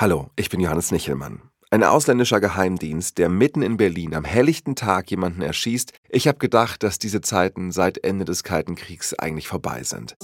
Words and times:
Hallo, 0.00 0.30
ich 0.34 0.48
bin 0.48 0.60
Johannes 0.60 0.92
Nichelmann. 0.92 1.42
Ein 1.70 1.84
ausländischer 1.84 2.40
Geheimdienst, 2.40 3.18
der 3.18 3.28
mitten 3.28 3.60
in 3.60 3.76
Berlin 3.76 4.14
am 4.14 4.24
helllichten 4.24 4.74
Tag 4.74 5.10
jemanden 5.10 5.42
erschießt. 5.42 5.92
Ich 6.08 6.26
habe 6.26 6.38
gedacht, 6.38 6.82
dass 6.82 6.98
diese 6.98 7.20
Zeiten 7.20 7.70
seit 7.70 8.02
Ende 8.02 8.24
des 8.24 8.42
Kalten 8.42 8.76
Kriegs 8.76 9.12
eigentlich 9.12 9.46
vorbei 9.46 9.82
sind. 9.82 10.16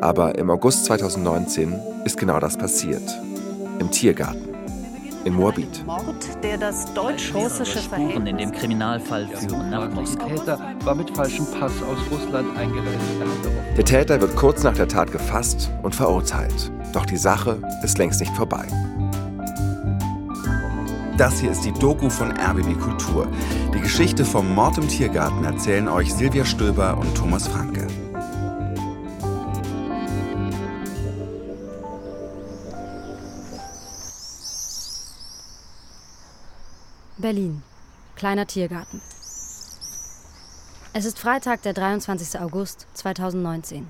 Aber 0.00 0.36
im 0.36 0.50
August 0.50 0.86
2019 0.86 1.78
ist 2.04 2.18
genau 2.18 2.40
das 2.40 2.58
passiert. 2.58 3.08
Im 3.78 3.92
Tiergarten 3.92 4.55
in 5.26 5.34
Moabit. 5.34 5.84
Mord, 5.84 6.04
der 6.42 6.56
das 6.56 6.94
deutsch-russische 6.94 7.80
Spuren 7.80 8.26
in 8.28 8.38
dem 8.38 8.52
Kriminalfall 8.52 9.26
führen 9.26 9.70
nach 9.70 9.90
Moskau. 9.90 10.28
Der 10.28 10.36
Täter 10.36 10.60
war 10.84 10.94
mit 10.94 11.10
falschem 11.10 11.44
Pass 11.46 11.72
aus 11.82 11.98
Russland 12.10 12.56
eingereist. 12.56 12.96
Der 13.76 13.84
Täter 13.84 14.20
wird 14.20 14.36
kurz 14.36 14.62
nach 14.62 14.74
der 14.74 14.86
Tat 14.86 15.10
gefasst 15.10 15.70
und 15.82 15.94
verurteilt. 15.94 16.70
Doch 16.92 17.04
die 17.04 17.16
Sache 17.16 17.58
ist 17.82 17.98
längst 17.98 18.20
nicht 18.20 18.34
vorbei. 18.36 18.66
Das 21.18 21.40
hier 21.40 21.50
ist 21.50 21.64
die 21.64 21.72
Doku 21.72 22.08
von 22.08 22.30
RBB 22.30 22.78
Kultur. 22.78 23.26
Die 23.74 23.80
Geschichte 23.80 24.24
vom 24.24 24.54
Mord 24.54 24.78
im 24.78 24.86
Tiergarten 24.86 25.44
erzählen 25.44 25.88
euch 25.88 26.14
Silvia 26.14 26.44
Stöber 26.44 26.96
und 26.98 27.14
Thomas 27.16 27.48
Franke. 27.48 27.88
Berlin. 37.26 37.64
Kleiner 38.14 38.46
Tiergarten. 38.46 39.02
Es 40.92 41.04
ist 41.04 41.18
Freitag, 41.18 41.60
der 41.62 41.72
23. 41.72 42.38
August 42.38 42.86
2019. 42.94 43.88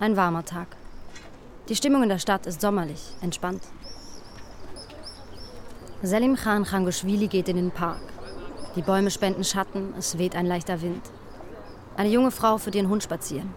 Ein 0.00 0.16
warmer 0.16 0.44
Tag. 0.44 0.66
Die 1.68 1.76
Stimmung 1.76 2.02
in 2.02 2.08
der 2.08 2.18
Stadt 2.18 2.46
ist 2.46 2.60
sommerlich, 2.60 3.14
entspannt. 3.20 3.62
Selim 6.02 6.34
Khan 6.34 6.64
Khangoshvili 6.64 7.28
geht 7.28 7.48
in 7.48 7.54
den 7.54 7.70
Park. 7.70 8.02
Die 8.74 8.82
Bäume 8.82 9.12
spenden 9.12 9.44
Schatten, 9.44 9.94
es 9.96 10.18
weht 10.18 10.34
ein 10.34 10.46
leichter 10.46 10.82
Wind. 10.82 11.12
Eine 11.96 12.08
junge 12.08 12.32
Frau 12.32 12.58
führt 12.58 12.74
ihren 12.74 12.88
Hund 12.88 13.04
spazieren. 13.04 13.54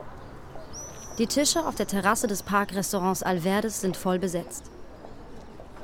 Die 1.17 1.25
Tische 1.25 1.65
auf 1.65 1.73
der 1.73 1.87
Terrasse 1.87 2.27
des 2.27 2.43
Parkrestaurants 2.43 3.23
Alverdes 3.23 3.81
sind 3.81 3.97
voll 3.97 4.19
besetzt. 4.19 4.69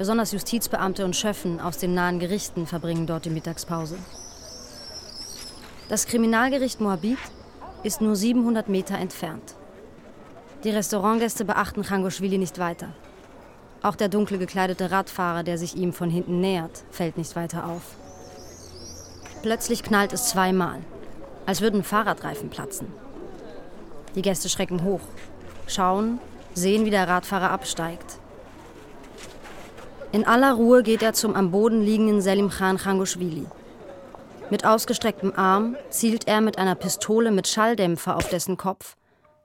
Besonders 0.02 0.32
Justizbeamte 0.32 1.06
und 1.06 1.16
Schöffen 1.16 1.60
aus 1.60 1.78
den 1.78 1.94
nahen 1.94 2.18
Gerichten 2.18 2.66
verbringen 2.66 3.06
dort 3.06 3.26
die 3.26 3.30
Mittagspause. 3.30 4.00
Das 5.90 6.08
Kriminalgericht 6.08 6.82
Moabit 6.82 7.20
ist 7.84 8.02
nur 8.02 8.16
700 8.16 8.68
Meter 8.68 8.98
entfernt. 8.98 9.54
Die 10.64 10.72
Restaurantgäste 10.72 11.46
beachten 11.46 11.84
Changoschwili 11.84 12.40
nicht 12.40 12.58
weiter. 12.58 12.88
Auch 13.84 13.96
der 13.96 14.10
dunkel 14.10 14.40
gekleidete 14.40 14.90
Radfahrer, 14.90 15.44
der 15.44 15.60
sich 15.60 15.76
ihm 15.76 15.94
von 15.94 16.10
hinten 16.10 16.42
nähert, 16.42 16.84
fällt 16.90 17.16
nicht 17.16 17.36
weiter 17.36 17.68
auf. 17.68 17.84
Plötzlich 19.44 19.84
knallt 19.84 20.14
es 20.14 20.30
zweimal, 20.30 20.80
als 21.46 21.62
würden 21.62 21.84
Fahrradreifen 21.84 22.50
platzen. 22.50 22.88
Die 24.16 24.24
Gäste 24.24 24.50
schrecken 24.50 24.84
hoch, 24.84 25.02
schauen, 25.68 26.20
sehen, 26.56 26.86
wie 26.86 26.90
der 26.90 27.08
Radfahrer 27.08 27.52
absteigt. 27.52 28.18
In 30.14 30.28
aller 30.28 30.54
Ruhe 30.54 30.84
geht 30.84 31.02
er 31.04 31.14
zum 31.14 31.36
am 31.36 31.52
Boden 31.52 31.82
liegenden 31.82 32.22
Selim 32.22 32.50
Khan 32.50 32.78
Khangoshvili. 32.78 33.48
Mit 34.50 34.66
ausgestrecktem 34.66 35.32
Arm 35.38 35.78
zielt 35.90 36.28
er 36.28 36.42
mit 36.42 36.58
einer 36.58 36.76
Pistole 36.76 37.32
mit 37.32 37.48
Schalldämpfer 37.48 38.18
auf 38.18 38.28
dessen 38.28 38.58
Kopf 38.58 38.98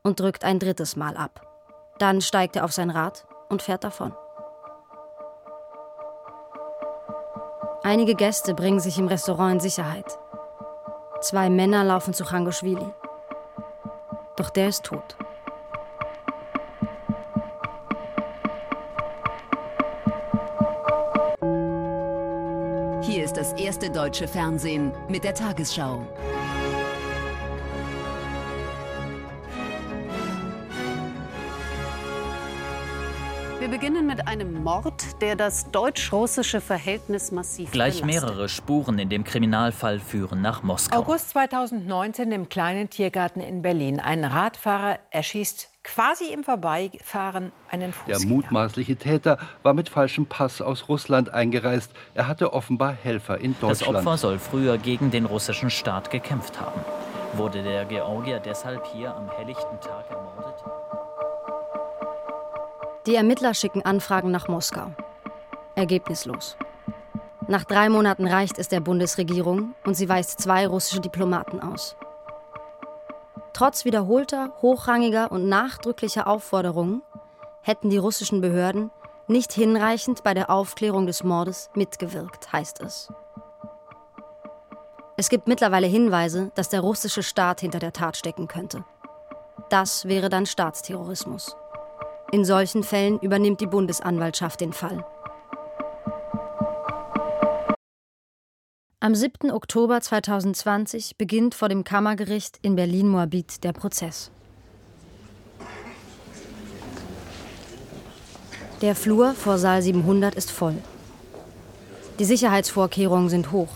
und 0.03 0.19
drückt 0.19 0.45
ein 0.45 0.59
drittes 0.59 0.97
Mal 0.97 1.17
ab. 1.17 1.47
Dann 2.01 2.21
steigt 2.21 2.57
er 2.57 2.65
auf 2.65 2.73
sein 2.73 2.91
Rad 2.91 3.27
und 3.49 3.63
fährt 3.63 3.85
davon. 3.85 4.13
Einige 7.85 8.17
Gäste 8.17 8.53
bringen 8.53 8.81
sich 8.81 8.99
im 8.99 9.07
Restaurant 9.07 9.55
in 9.55 9.61
Sicherheit. 9.61 10.19
Zwei 11.21 11.49
Männer 11.49 11.85
laufen 11.85 12.13
zu 12.13 12.25
Khangoshvili. 12.25 12.93
Doch 14.35 14.51
der 14.51 14.69
ist 14.71 14.83
tot. 14.83 15.17
Das 23.53 23.61
erste 23.61 23.91
deutsche 23.91 24.27
Fernsehen 24.27 24.91
mit 25.09 25.23
der 25.23 25.33
Tagesschau. 25.33 26.05
Wir 33.61 33.69
beginnen 33.69 34.05
mit 34.07 34.27
einem 34.27 34.65
Mord, 34.65 35.21
der 35.21 35.37
das 35.37 35.71
deutsch-russische 35.71 36.61
Verhältnis 36.61 37.31
massiv 37.31 37.71
Gleich 37.71 38.01
belastet. 38.01 38.23
mehrere 38.23 38.49
Spuren 38.49 38.99
in 38.99 39.09
dem 39.11 39.23
Kriminalfall 39.23 40.01
führen 40.01 40.41
nach 40.41 40.65
Moskau. 40.65 40.99
August 40.99 41.31
2019 41.31 42.33
im 42.33 42.49
kleinen 42.49 42.91
Tiergarten 42.91 43.41
in 43.41 43.63
Berlin. 43.63 44.01
Ein 44.01 44.25
Radfahrer 44.25 44.99
erschießt 45.11 45.69
quasi 45.87 46.33
im 46.33 46.45
Vorbeifahren 46.45 47.53
einen 47.71 47.93
Der 48.07 48.17
Fußgänger. 48.17 48.35
mutmaßliche 48.35 48.97
Täter 48.97 49.39
war 49.63 49.73
mit 49.73 49.89
falschem 49.89 50.27
Pass 50.27 50.61
aus 50.61 50.89
Russland 50.89 51.33
eingereist. 51.33 51.91
Er 52.15 52.29
hatte 52.29 52.53
offenbar 52.53 52.93
Helfer 52.93 53.39
in 53.39 53.53
Das 53.61 53.79
Deutschland. 53.79 53.99
Opfer 54.07 54.19
soll 54.19 54.39
früher 54.39 54.79
gegen 54.79 55.11
den 55.11 55.25
russischen 55.25 55.71
Staat 55.71 56.11
gekämpft 56.11 56.61
haben. 56.61 56.81
Wurde 57.35 57.63
der 57.63 57.85
Georgier 57.85 58.41
deshalb 58.41 58.85
hier 58.87 59.15
am 59.15 59.31
helllichten 59.31 59.81
Tag 59.81 60.11
ermordet? 60.11 60.65
Die 63.07 63.15
Ermittler 63.15 63.55
schicken 63.55 63.83
Anfragen 63.85 64.31
nach 64.31 64.49
Moskau. 64.49 64.91
Ergebnislos. 65.77 66.57
Nach 67.49 67.65
drei 67.65 67.89
Monaten 67.89 68.27
reicht 68.27 68.59
es 68.59 68.69
der 68.69 68.81
Bundesregierung 68.81 69.75
und 69.85 69.95
sie 69.95 70.09
weist 70.09 70.41
zwei 70.41 70.67
russische 70.67 71.01
Diplomaten 71.01 71.61
aus. 71.61 71.97
Trotz 73.57 73.87
wiederholter, 73.87 74.53
hochrangiger 74.61 75.33
und 75.33 75.49
nachdrücklicher 75.49 76.27
Aufforderungen 76.27 77.01
hätten 77.63 77.89
die 77.89 77.97
russischen 77.97 78.43
Behörden 78.43 78.91
nicht 79.29 79.51
hinreichend 79.51 80.23
bei 80.23 80.35
der 80.35 80.51
Aufklärung 80.51 81.07
des 81.07 81.25
Mordes 81.25 81.71
mitgewirkt, 81.73 82.53
heißt 82.53 82.83
es. 82.83 83.11
Es 85.17 85.31
gibt 85.31 85.49
mittlerweile 85.49 85.87
Hinweise, 85.87 86.53
dass 86.55 86.69
der 86.69 86.83
russische 86.83 87.23
Staat 87.23 87.63
hinter 87.63 87.79
der 87.79 87.95
Tat 87.95 88.19
stecken 88.19 88.47
könnte. 88.47 88.85
Das 89.71 90.05
wäre 90.05 90.29
dann 90.29 90.45
Staatsterrorismus. 90.45 91.57
In 92.33 92.45
solchen 92.45 92.83
Fällen 92.83 93.19
übernimmt 93.21 93.63
die 93.63 93.67
Bundesanwaltschaft 93.67 94.61
den 94.61 94.75
Fall. 94.75 95.03
Am 99.07 99.15
7. 99.15 99.53
Oktober 99.53 100.01
2020 100.01 101.17
beginnt 101.17 101.55
vor 101.55 101.69
dem 101.69 101.85
Kammergericht 101.85 102.59
in 102.63 102.75
Berlin-Moabit 102.75 103.63
der 103.63 103.73
Prozess. 103.73 104.33
Der 108.83 108.97
Flur 108.97 109.35
vor 109.35 109.59
Saal 109.59 109.81
700 109.81 110.35
ist 110.35 110.51
voll. 110.51 110.75
Die 112.19 112.25
Sicherheitsvorkehrungen 112.25 113.29
sind 113.29 113.53
hoch. 113.53 113.69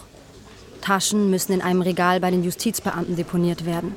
Taschen 0.80 1.30
müssen 1.30 1.52
in 1.52 1.62
einem 1.62 1.82
Regal 1.82 2.18
bei 2.18 2.32
den 2.32 2.42
Justizbeamten 2.42 3.14
deponiert 3.14 3.64
werden. 3.64 3.94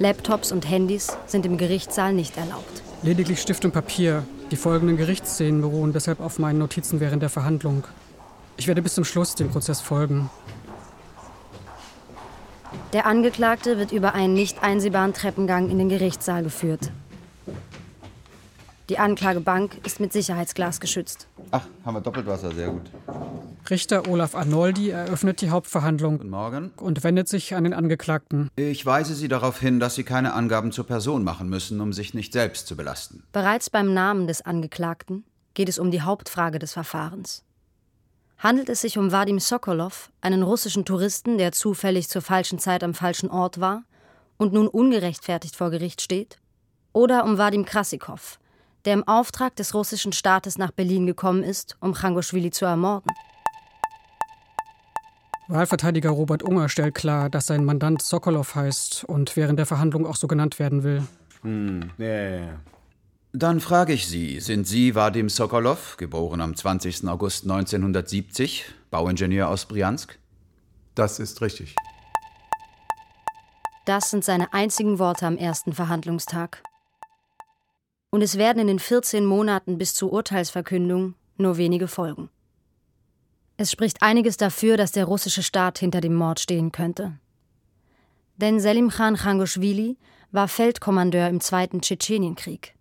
Laptops 0.00 0.52
und 0.52 0.68
Handys 0.68 1.16
sind 1.24 1.46
im 1.46 1.56
Gerichtssaal 1.56 2.12
nicht 2.12 2.36
erlaubt. 2.36 2.82
Lediglich 3.02 3.40
Stift 3.40 3.64
und 3.64 3.72
Papier. 3.72 4.22
Die 4.50 4.56
folgenden 4.56 4.98
Gerichtsszenen 4.98 5.62
beruhen 5.62 5.94
deshalb 5.94 6.20
auf 6.20 6.38
meinen 6.38 6.58
Notizen 6.58 7.00
während 7.00 7.22
der 7.22 7.30
Verhandlung. 7.30 7.84
Ich 8.58 8.68
werde 8.68 8.82
bis 8.82 8.94
zum 8.94 9.04
Schluss 9.04 9.34
dem 9.34 9.48
Prozess 9.48 9.80
folgen. 9.80 10.30
Der 12.92 13.06
Angeklagte 13.06 13.78
wird 13.78 13.90
über 13.90 14.14
einen 14.14 14.34
nicht 14.34 14.62
einsehbaren 14.62 15.14
Treppengang 15.14 15.70
in 15.70 15.78
den 15.78 15.88
Gerichtssaal 15.88 16.42
geführt. 16.42 16.90
Die 18.90 18.98
Anklagebank 18.98 19.78
ist 19.86 20.00
mit 20.00 20.12
Sicherheitsglas 20.12 20.78
geschützt. 20.78 21.26
Ach, 21.52 21.66
haben 21.86 21.94
wir 21.94 22.00
Doppeltwasser, 22.02 22.52
sehr 22.52 22.68
gut. 22.68 22.82
Richter 23.70 24.06
Olaf 24.08 24.34
Arnoldi 24.34 24.90
eröffnet 24.90 25.40
die 25.40 25.48
Hauptverhandlung 25.48 26.18
Guten 26.18 26.28
Morgen. 26.30 26.72
und 26.76 27.02
wendet 27.02 27.28
sich 27.28 27.54
an 27.54 27.64
den 27.64 27.72
Angeklagten. 27.72 28.50
Ich 28.56 28.84
weise 28.84 29.14
Sie 29.14 29.28
darauf 29.28 29.58
hin, 29.58 29.80
dass 29.80 29.94
Sie 29.94 30.02
keine 30.04 30.34
Angaben 30.34 30.72
zur 30.72 30.84
Person 30.86 31.24
machen 31.24 31.48
müssen, 31.48 31.80
um 31.80 31.94
sich 31.94 32.12
nicht 32.12 32.34
selbst 32.34 32.66
zu 32.66 32.76
belasten. 32.76 33.22
Bereits 33.32 33.70
beim 33.70 33.94
Namen 33.94 34.26
des 34.26 34.42
Angeklagten 34.42 35.24
geht 35.54 35.70
es 35.70 35.78
um 35.78 35.90
die 35.90 36.02
Hauptfrage 36.02 36.58
des 36.58 36.72
Verfahrens. 36.74 37.44
Handelt 38.42 38.68
es 38.70 38.80
sich 38.80 38.98
um 38.98 39.12
Vadim 39.12 39.38
Sokolov, 39.38 40.10
einen 40.20 40.42
russischen 40.42 40.84
Touristen, 40.84 41.38
der 41.38 41.52
zufällig 41.52 42.08
zur 42.08 42.22
falschen 42.22 42.58
Zeit 42.58 42.82
am 42.82 42.92
falschen 42.92 43.30
Ort 43.30 43.60
war 43.60 43.84
und 44.36 44.52
nun 44.52 44.66
ungerechtfertigt 44.66 45.54
vor 45.54 45.70
Gericht 45.70 46.00
steht? 46.00 46.38
Oder 46.92 47.24
um 47.24 47.38
Vadim 47.38 47.64
Krasikov, 47.64 48.40
der 48.84 48.94
im 48.94 49.06
Auftrag 49.06 49.54
des 49.54 49.74
russischen 49.74 50.12
Staates 50.12 50.58
nach 50.58 50.72
Berlin 50.72 51.06
gekommen 51.06 51.44
ist, 51.44 51.76
um 51.78 51.94
Changoschwili 51.94 52.50
zu 52.50 52.64
ermorden? 52.64 53.12
Wahlverteidiger 55.46 56.10
Robert 56.10 56.42
Unger 56.42 56.68
stellt 56.68 56.96
klar, 56.96 57.30
dass 57.30 57.46
sein 57.46 57.64
Mandant 57.64 58.02
Sokolov 58.02 58.56
heißt 58.56 59.04
und 59.04 59.36
während 59.36 59.60
der 59.60 59.66
Verhandlung 59.66 60.04
auch 60.04 60.16
so 60.16 60.26
genannt 60.26 60.58
werden 60.58 60.82
will. 60.82 61.04
Hm, 61.42 61.92
ja, 61.96 62.06
ja, 62.06 62.36
ja. 62.38 62.60
Dann 63.34 63.60
frage 63.60 63.94
ich 63.94 64.08
Sie, 64.08 64.40
sind 64.40 64.66
Sie 64.66 64.94
Vadim 64.94 65.30
Sokolov, 65.30 65.96
geboren 65.96 66.42
am 66.42 66.54
20. 66.54 67.08
August 67.08 67.44
1970, 67.44 68.66
Bauingenieur 68.90 69.48
aus 69.48 69.64
Briansk? 69.64 70.18
Das 70.94 71.18
ist 71.18 71.40
richtig. 71.40 71.74
Das 73.86 74.10
sind 74.10 74.22
seine 74.22 74.52
einzigen 74.52 74.98
Worte 74.98 75.26
am 75.26 75.38
ersten 75.38 75.72
Verhandlungstag. 75.72 76.62
Und 78.10 78.20
es 78.20 78.36
werden 78.36 78.58
in 78.60 78.66
den 78.66 78.78
14 78.78 79.24
Monaten 79.24 79.78
bis 79.78 79.94
zur 79.94 80.12
Urteilsverkündung 80.12 81.14
nur 81.38 81.56
wenige 81.56 81.88
folgen. 81.88 82.28
Es 83.56 83.72
spricht 83.72 84.02
einiges 84.02 84.36
dafür, 84.36 84.76
dass 84.76 84.92
der 84.92 85.06
russische 85.06 85.42
Staat 85.42 85.78
hinter 85.78 86.02
dem 86.02 86.14
Mord 86.14 86.38
stehen 86.38 86.70
könnte. 86.70 87.18
Denn 88.36 88.60
Selim 88.60 88.90
Khan 88.90 89.16
Khangoshvili 89.16 89.96
war 90.32 90.48
Feldkommandeur 90.48 91.28
im 91.28 91.40
Zweiten 91.40 91.80
Tschetschenienkrieg. 91.80 92.74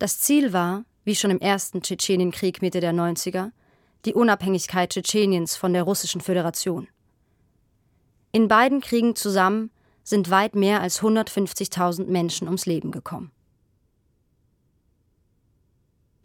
Das 0.00 0.18
Ziel 0.18 0.54
war, 0.54 0.86
wie 1.04 1.14
schon 1.14 1.30
im 1.30 1.40
Ersten 1.40 1.82
Tschetschenienkrieg 1.82 2.62
Mitte 2.62 2.80
der 2.80 2.94
90er, 2.94 3.50
die 4.06 4.14
Unabhängigkeit 4.14 4.88
Tschetscheniens 4.88 5.56
von 5.56 5.74
der 5.74 5.82
Russischen 5.82 6.22
Föderation. 6.22 6.88
In 8.32 8.48
beiden 8.48 8.80
Kriegen 8.80 9.14
zusammen 9.14 9.70
sind 10.02 10.30
weit 10.30 10.54
mehr 10.54 10.80
als 10.80 11.02
150.000 11.02 12.06
Menschen 12.06 12.48
ums 12.48 12.64
Leben 12.64 12.92
gekommen. 12.92 13.30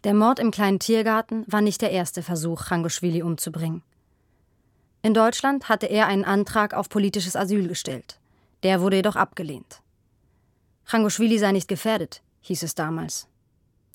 Der 0.04 0.14
Mord 0.14 0.38
im 0.38 0.52
kleinen 0.52 0.78
Tiergarten 0.78 1.44
war 1.46 1.60
nicht 1.60 1.82
der 1.82 1.90
erste 1.90 2.22
Versuch, 2.22 2.64
Changoschwili 2.64 3.22
umzubringen. 3.22 3.82
In 5.02 5.12
Deutschland 5.12 5.68
hatte 5.68 5.84
er 5.84 6.06
einen 6.06 6.24
Antrag 6.24 6.72
auf 6.72 6.88
politisches 6.88 7.36
Asyl 7.36 7.68
gestellt. 7.68 8.18
Der 8.62 8.80
wurde 8.80 8.96
jedoch 8.96 9.16
abgelehnt. 9.16 9.82
Changoschwili 10.86 11.38
sei 11.38 11.52
nicht 11.52 11.68
gefährdet, 11.68 12.22
hieß 12.40 12.62
es 12.62 12.74
damals. 12.74 13.28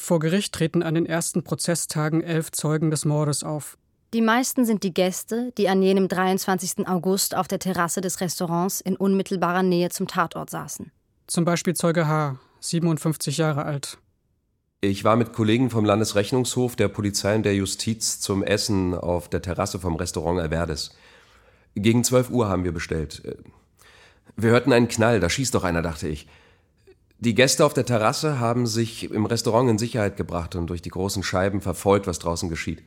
Vor 0.01 0.17
Gericht 0.17 0.51
treten 0.55 0.81
an 0.81 0.95
den 0.95 1.05
ersten 1.05 1.43
Prozesstagen 1.43 2.21
elf 2.21 2.51
Zeugen 2.51 2.89
des 2.89 3.05
Mordes 3.05 3.43
auf. 3.43 3.77
Die 4.15 4.21
meisten 4.21 4.65
sind 4.65 4.81
die 4.81 4.95
Gäste, 4.95 5.53
die 5.59 5.69
an 5.69 5.83
jenem 5.83 6.07
23. 6.07 6.87
August 6.87 7.35
auf 7.35 7.47
der 7.47 7.59
Terrasse 7.59 8.01
des 8.01 8.19
Restaurants 8.19 8.81
in 8.81 8.95
unmittelbarer 8.95 9.61
Nähe 9.61 9.89
zum 9.89 10.07
Tatort 10.07 10.49
saßen. 10.49 10.91
Zum 11.27 11.45
Beispiel 11.45 11.75
Zeuge 11.75 12.07
H., 12.07 12.39
57 12.61 13.37
Jahre 13.37 13.63
alt. 13.63 13.99
Ich 14.81 15.03
war 15.03 15.15
mit 15.15 15.33
Kollegen 15.33 15.69
vom 15.69 15.85
Landesrechnungshof, 15.85 16.75
der 16.75 16.87
Polizei 16.87 17.35
und 17.35 17.43
der 17.43 17.53
Justiz 17.53 18.19
zum 18.19 18.41
Essen 18.41 18.95
auf 18.95 19.29
der 19.29 19.43
Terrasse 19.43 19.79
vom 19.79 19.97
Restaurant 19.97 20.39
Alverdes. 20.39 20.95
Gegen 21.75 22.03
12 22.03 22.31
Uhr 22.31 22.49
haben 22.49 22.63
wir 22.63 22.73
bestellt. 22.73 23.21
Wir 24.35 24.49
hörten 24.49 24.73
einen 24.73 24.87
Knall, 24.87 25.19
da 25.19 25.29
schießt 25.29 25.53
doch 25.53 25.63
einer, 25.63 25.83
dachte 25.83 26.07
ich. 26.07 26.27
Die 27.23 27.35
Gäste 27.35 27.63
auf 27.63 27.75
der 27.75 27.85
Terrasse 27.85 28.39
haben 28.39 28.65
sich 28.65 29.11
im 29.11 29.27
Restaurant 29.27 29.69
in 29.69 29.77
Sicherheit 29.77 30.17
gebracht 30.17 30.55
und 30.55 30.65
durch 30.65 30.81
die 30.81 30.89
großen 30.89 31.21
Scheiben 31.21 31.61
verfolgt, 31.61 32.07
was 32.07 32.17
draußen 32.17 32.49
geschieht. 32.49 32.81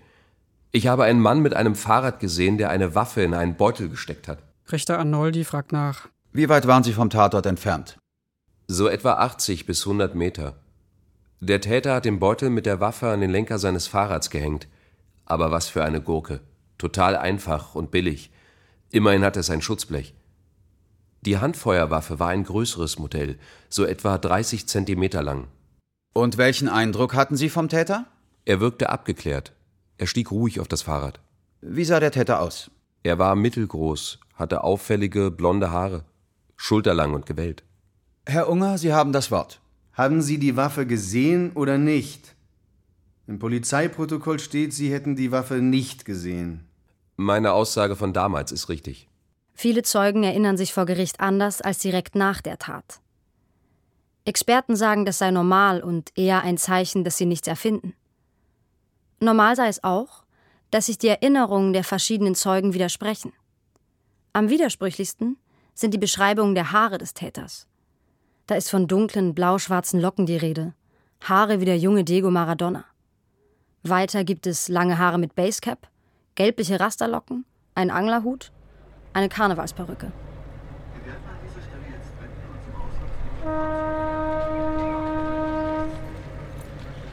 Ich 0.73 0.89
habe 0.89 1.05
einen 1.05 1.21
Mann 1.21 1.39
mit 1.39 1.55
einem 1.55 1.77
Fahrrad 1.77 2.19
gesehen, 2.19 2.59
der 2.59 2.71
eine 2.71 2.97
Waffe 2.97 3.23
in 3.23 3.33
einen 3.33 3.55
Beutel 3.55 3.89
gesteckt 3.89 4.27
hat. 4.27 4.43
Richter 4.73 4.99
Arnoldi 4.99 5.45
fragt 5.45 5.71
nach. 5.71 6.09
Wie 6.33 6.49
weit 6.49 6.67
waren 6.67 6.83
Sie 6.83 6.93
vom 6.93 7.11
Tatort 7.11 7.47
entfernt? 7.47 7.97
So 8.67 8.89
etwa 8.89 9.13
80 9.13 9.67
bis 9.67 9.87
100 9.87 10.17
Meter. 10.17 10.57
Der 11.39 11.61
Täter 11.61 11.95
hat 11.95 12.05
den 12.05 12.19
Beutel 12.19 12.51
mit 12.51 12.67
der 12.67 12.81
Waffe 12.81 13.11
an 13.11 13.21
den 13.21 13.31
Lenker 13.31 13.61
seines 13.61 13.87
Fahrrads 13.87 14.31
gehängt. 14.31 14.67
Aber 15.27 15.53
was 15.53 15.69
für 15.69 15.85
eine 15.85 16.01
Gurke. 16.01 16.41
Total 16.77 17.17
einfach 17.17 17.77
und 17.77 17.93
billig. 17.93 18.33
Immerhin 18.91 19.23
hat 19.23 19.37
es 19.37 19.49
ein 19.49 19.63
Schutzblech. 19.63 20.13
Die 21.25 21.39
Handfeuerwaffe 21.39 22.19
war 22.19 22.29
ein 22.29 22.45
größeres 22.45 22.99
Modell, 22.99 23.39
so 23.71 23.87
etwa 23.87 24.19
30 24.19 24.69
Zentimeter 24.69 25.23
lang. 25.23 25.47
Und 26.13 26.37
welchen 26.37 26.69
Eindruck 26.69 27.15
hatten 27.15 27.37
Sie 27.37 27.49
vom 27.49 27.71
Täter? 27.71 28.07
Er 28.45 28.61
wirkte 28.61 28.91
abgeklärt. 28.91 29.53
Er 29.97 30.07
stieg 30.07 30.31
ruhig 30.31 30.61
auf 30.61 30.69
das 30.69 30.83
Fahrrad. 30.83 31.21
Wie 31.63 31.85
sah 31.85 31.99
der 31.99 32.11
Täter 32.11 32.41
aus? 32.41 32.71
Er 33.03 33.19
war 33.19 33.37
mittelgroß, 33.37 34.19
hatte 34.35 34.65
auffällige 34.65 35.31
blonde 35.31 35.71
Haare, 35.71 36.05
schulterlang 36.57 37.15
und 37.15 37.25
gewellt. 37.25 37.63
Herr 38.27 38.51
Unger, 38.51 38.77
Sie 38.77 38.93
haben 38.93 39.13
das 39.13 39.31
Wort. 39.31 39.61
Haben 39.95 40.21
Sie 40.21 40.39
die 40.39 40.57
Waffe 40.57 40.87
gesehen 40.87 41.53
oder 41.53 41.79
nicht? 41.79 42.35
Im 43.27 43.39
Polizeiprotokoll 43.39 44.41
steht, 44.41 44.75
Sie 44.75 44.93
hätten 44.93 45.17
die 45.17 45.33
Waffe 45.33 45.63
nicht 45.63 46.05
gesehen. 46.05 46.69
Meine 47.17 47.53
Aussage 47.53 47.97
von 47.97 48.13
damals 48.13 48.53
ist 48.53 48.69
richtig. 48.69 49.09
Viele 49.55 49.83
Zeugen 49.83 50.25
erinnern 50.25 50.57
sich 50.57 50.73
vor 50.73 50.85
Gericht 50.85 51.21
anders 51.21 51.61
als 51.61 51.79
direkt 51.79 52.17
nach 52.17 52.43
der 52.43 52.59
Tat. 52.59 53.01
Experten 54.25 54.75
sagen, 54.75 55.05
das 55.05 55.19
sei 55.19 55.31
normal 55.31 55.83
und 55.83 56.11
eher 56.17 56.43
ein 56.43 56.59
Zeichen, 56.59 57.05
dass 57.05 57.17
sie 57.17 57.27
nichts 57.27 57.47
erfinden. 57.47 57.95
Normal 59.21 59.55
sei 59.57 59.69
es 59.69 59.85
auch, 59.85 60.25
dass 60.71 60.87
sich 60.87 60.99
die 60.99 61.09
Erinnerungen 61.09 61.73
der 61.73 61.85
verschiedenen 61.85 62.35
Zeugen 62.35 62.75
widersprechen. 62.75 63.33
Am 64.33 64.51
widersprüchlichsten 64.51 65.37
sind 65.75 65.95
die 65.95 65.99
Beschreibungen 65.99 66.55
der 66.55 66.73
Haare 66.73 66.99
des 66.99 67.15
Täters. 67.15 67.69
Da 68.47 68.57
ist 68.57 68.71
von 68.71 68.89
dunklen, 68.89 69.35
blau-schwarzen 69.35 70.01
Locken 70.01 70.27
die 70.27 70.37
Rede. 70.37 70.75
Haare 71.23 71.61
wie 71.61 71.65
der 71.65 71.79
junge 71.79 72.05
Diego 72.05 72.31
Maradona. 72.31 72.85
Weiter 73.83 74.25
gibt 74.25 74.47
es 74.47 74.69
lange 74.69 74.99
Haare 74.99 75.19
mit 75.19 75.35
Basecap, 75.35 75.89
gelbliche 76.35 76.81
Rasterlocken, 76.81 77.45
einen 77.75 77.91
Anglerhut, 77.91 78.51
eine 79.15 79.29
Karnevalsperücke. 79.29 80.13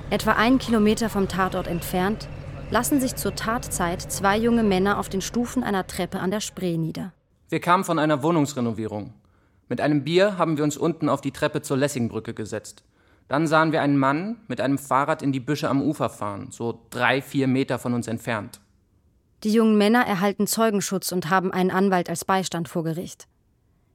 Etwa 0.09 0.33
einen 0.33 0.59
Kilometer 0.59 1.09
vom 1.09 1.29
Tatort 1.29 1.67
entfernt 1.67 2.27
lassen 2.69 2.99
sich 2.99 3.15
zur 3.15 3.35
Tatzeit 3.35 4.01
zwei 4.01 4.37
junge 4.37 4.63
Männer 4.63 4.97
auf 4.97 5.07
den 5.07 5.21
Stufen 5.21 5.63
einer 5.63 5.87
Treppe 5.87 6.19
an 6.19 6.31
der 6.31 6.41
Spree 6.41 6.77
nieder. 6.77 7.13
Wir 7.49 7.61
kamen 7.61 7.83
von 7.83 7.99
einer 7.99 8.23
Wohnungsrenovierung. 8.23 9.13
Mit 9.69 9.79
einem 9.79 10.03
Bier 10.03 10.37
haben 10.37 10.57
wir 10.57 10.65
uns 10.65 10.75
unten 10.75 11.07
auf 11.07 11.21
die 11.21 11.31
Treppe 11.31 11.61
zur 11.61 11.77
Lessingbrücke 11.77 12.33
gesetzt. 12.33 12.83
Dann 13.29 13.47
sahen 13.47 13.71
wir 13.71 13.81
einen 13.81 13.97
Mann 13.97 14.37
mit 14.49 14.59
einem 14.59 14.77
Fahrrad 14.77 15.21
in 15.21 15.31
die 15.31 15.39
Büsche 15.39 15.69
am 15.69 15.81
Ufer 15.81 16.09
fahren, 16.09 16.47
so 16.51 16.79
drei, 16.89 17.21
vier 17.21 17.47
Meter 17.47 17.79
von 17.79 17.93
uns 17.93 18.07
entfernt. 18.07 18.59
Die 19.43 19.51
jungen 19.51 19.75
Männer 19.75 20.05
erhalten 20.05 20.45
Zeugenschutz 20.45 21.11
und 21.11 21.31
haben 21.31 21.51
einen 21.51 21.71
Anwalt 21.71 22.09
als 22.09 22.25
Beistand 22.25 22.69
vor 22.69 22.83
Gericht. 22.83 23.27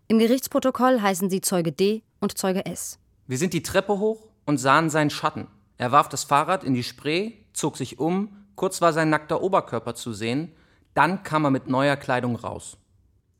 Im 0.08 0.18
Gerichtsprotokoll 0.18 1.00
heißen 1.00 1.30
sie 1.30 1.40
Zeuge 1.40 1.70
D 1.70 2.02
und 2.20 2.36
Zeuge 2.36 2.66
S. 2.66 2.98
Wir 3.28 3.38
sind 3.38 3.52
die 3.52 3.62
Treppe 3.62 3.98
hoch 3.98 4.28
und 4.44 4.58
sahen 4.58 4.90
seinen 4.90 5.10
Schatten. 5.10 5.46
Er 5.78 5.92
warf 5.92 6.08
das 6.08 6.24
Fahrrad 6.24 6.64
in 6.64 6.74
die 6.74 6.82
Spree, 6.82 7.32
zog 7.52 7.76
sich 7.76 8.00
um, 8.00 8.36
kurz 8.56 8.80
war 8.80 8.92
sein 8.92 9.10
nackter 9.10 9.40
Oberkörper 9.40 9.94
zu 9.94 10.12
sehen, 10.12 10.50
dann 10.94 11.22
kam 11.22 11.44
er 11.44 11.50
mit 11.50 11.68
neuer 11.68 11.96
Kleidung 11.96 12.34
raus. 12.34 12.76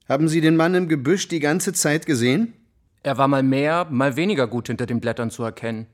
Haben 0.08 0.28
Sie 0.28 0.40
den 0.40 0.56
Mann 0.56 0.74
im 0.74 0.88
Gebüsch 0.88 1.26
die 1.26 1.40
ganze 1.40 1.72
Zeit 1.72 2.06
gesehen? 2.06 2.52
Er 3.02 3.18
war 3.18 3.26
mal 3.26 3.42
mehr, 3.42 3.86
mal 3.90 4.14
weniger 4.14 4.46
gut 4.46 4.68
hinter 4.68 4.86
den 4.86 5.00
Blättern 5.00 5.30
zu 5.30 5.42
erkennen. 5.42 5.86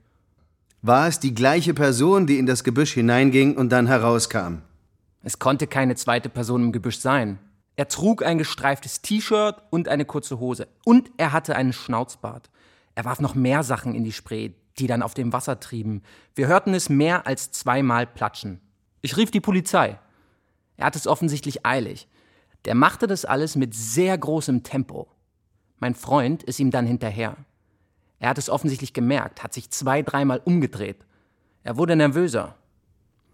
War 0.82 1.06
es 1.06 1.20
die 1.20 1.34
gleiche 1.34 1.72
Person, 1.72 2.26
die 2.26 2.38
in 2.38 2.46
das 2.46 2.64
Gebüsch 2.64 2.92
hineinging 2.92 3.56
und 3.56 3.70
dann 3.70 3.86
herauskam? 3.86 4.62
Es 5.22 5.38
konnte 5.38 5.66
keine 5.66 5.94
zweite 5.94 6.28
Person 6.28 6.64
im 6.64 6.72
Gebüsch 6.72 6.98
sein. 6.98 7.38
Er 7.76 7.88
trug 7.88 8.22
ein 8.24 8.38
gestreiftes 8.38 9.02
T-Shirt 9.02 9.62
und 9.70 9.88
eine 9.88 10.04
kurze 10.04 10.40
Hose. 10.40 10.68
Und 10.84 11.10
er 11.16 11.32
hatte 11.32 11.56
einen 11.56 11.72
Schnauzbart. 11.72 12.50
Er 12.94 13.04
warf 13.04 13.20
noch 13.20 13.34
mehr 13.34 13.62
Sachen 13.62 13.94
in 13.94 14.04
die 14.04 14.12
Spree, 14.12 14.50
die 14.78 14.86
dann 14.86 15.02
auf 15.02 15.14
dem 15.14 15.32
Wasser 15.32 15.60
trieben. 15.60 16.02
Wir 16.34 16.48
hörten 16.48 16.74
es 16.74 16.88
mehr 16.88 17.26
als 17.26 17.52
zweimal 17.52 18.06
platschen. 18.06 18.60
Ich 19.00 19.16
rief 19.16 19.30
die 19.30 19.40
Polizei. 19.40 19.98
Er 20.76 20.86
hatte 20.86 20.98
es 20.98 21.06
offensichtlich 21.06 21.64
eilig. 21.64 22.08
Der 22.64 22.74
machte 22.74 23.06
das 23.06 23.24
alles 23.24 23.56
mit 23.56 23.74
sehr 23.74 24.16
großem 24.16 24.62
Tempo. 24.62 25.08
Mein 25.78 25.94
Freund 25.94 26.42
ist 26.42 26.60
ihm 26.60 26.70
dann 26.70 26.86
hinterher. 26.86 27.36
Er 28.18 28.28
hat 28.28 28.38
es 28.38 28.50
offensichtlich 28.50 28.92
gemerkt, 28.92 29.42
hat 29.42 29.52
sich 29.52 29.70
zwei, 29.70 30.02
dreimal 30.02 30.40
umgedreht. 30.44 31.04
Er 31.64 31.76
wurde 31.76 31.96
nervöser. 31.96 32.54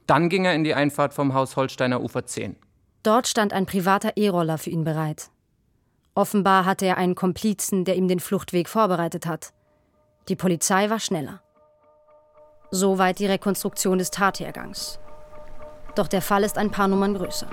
Dann 0.09 0.31
ging 0.31 0.47
er 0.47 0.55
in 0.55 0.65
die 0.65 0.75
Einfahrt 0.75 1.13
vom 1.13 1.35
Haus 1.35 1.55
Holsteiner 1.57 2.01
Ufer 2.03 2.25
10. 2.25 2.57
Dort 3.03 3.29
stand 3.29 3.53
ein 3.53 3.67
privater 3.67 4.17
E-Roller 4.17 4.57
für 4.57 4.71
ihn 4.71 4.83
bereit. 4.83 5.31
Offenbar 6.15 6.65
hatte 6.65 6.87
er 6.87 6.97
einen 6.97 7.15
Komplizen, 7.15 7.85
der 7.85 7.95
ihm 7.95 8.09
den 8.09 8.19
Fluchtweg 8.19 8.71
vorbereitet 8.71 9.27
hat. 9.27 9.53
Die 10.29 10.35
Polizei 10.35 10.89
war 10.89 10.99
schneller. 10.99 11.43
Soweit 12.71 13.19
die 13.19 13.27
Rekonstruktion 13.27 13.99
des 13.99 14.11
Tathergangs. 14.11 14.99
Doch 15.95 16.09
der 16.09 16.23
Fall 16.23 16.43
ist 16.43 16.57
ein 16.57 16.71
paar 16.71 16.89
Nummern 16.89 17.13
größer. 17.13 17.49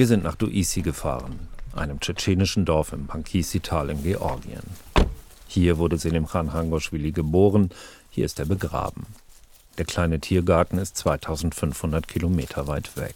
Wir 0.00 0.06
sind 0.06 0.24
nach 0.24 0.34
Duisi 0.34 0.80
gefahren, 0.80 1.38
einem 1.76 2.00
tschetschenischen 2.00 2.64
Dorf 2.64 2.94
im 2.94 3.06
Pankisi-Tal 3.06 3.90
in 3.90 4.02
Georgien. 4.02 4.62
Hier 5.46 5.76
wurde 5.76 5.98
Selim 5.98 6.26
Khan 6.26 6.54
Hangoshvili 6.54 7.12
geboren, 7.12 7.68
Hier 8.08 8.24
ist 8.24 8.38
er 8.38 8.46
begraben. 8.46 9.04
Der 9.76 9.84
kleine 9.84 10.18
Tiergarten 10.18 10.78
ist 10.78 10.96
2500 10.96 12.08
Kilometer 12.08 12.66
weit 12.66 12.96
weg. 12.96 13.14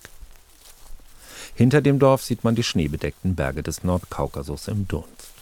Hinter 1.55 1.81
dem 1.81 1.99
Dorf 1.99 2.23
sieht 2.23 2.45
man 2.45 2.55
die 2.55 2.63
schneebedeckten 2.63 3.35
Berge 3.35 3.63
des 3.63 3.83
Nordkaukasus 3.83 4.69
im 4.69 4.87
Dunst. 4.87 5.33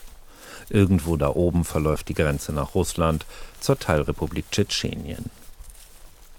Irgendwo 0.69 1.17
da 1.17 1.31
oben 1.31 1.65
verläuft 1.65 2.09
die 2.09 2.15
Grenze 2.15 2.53
nach 2.53 2.77
Russland 2.77 3.27
zur 3.59 3.81
Teilrepublik 3.81 4.49
Tschetschenien. 4.53 5.25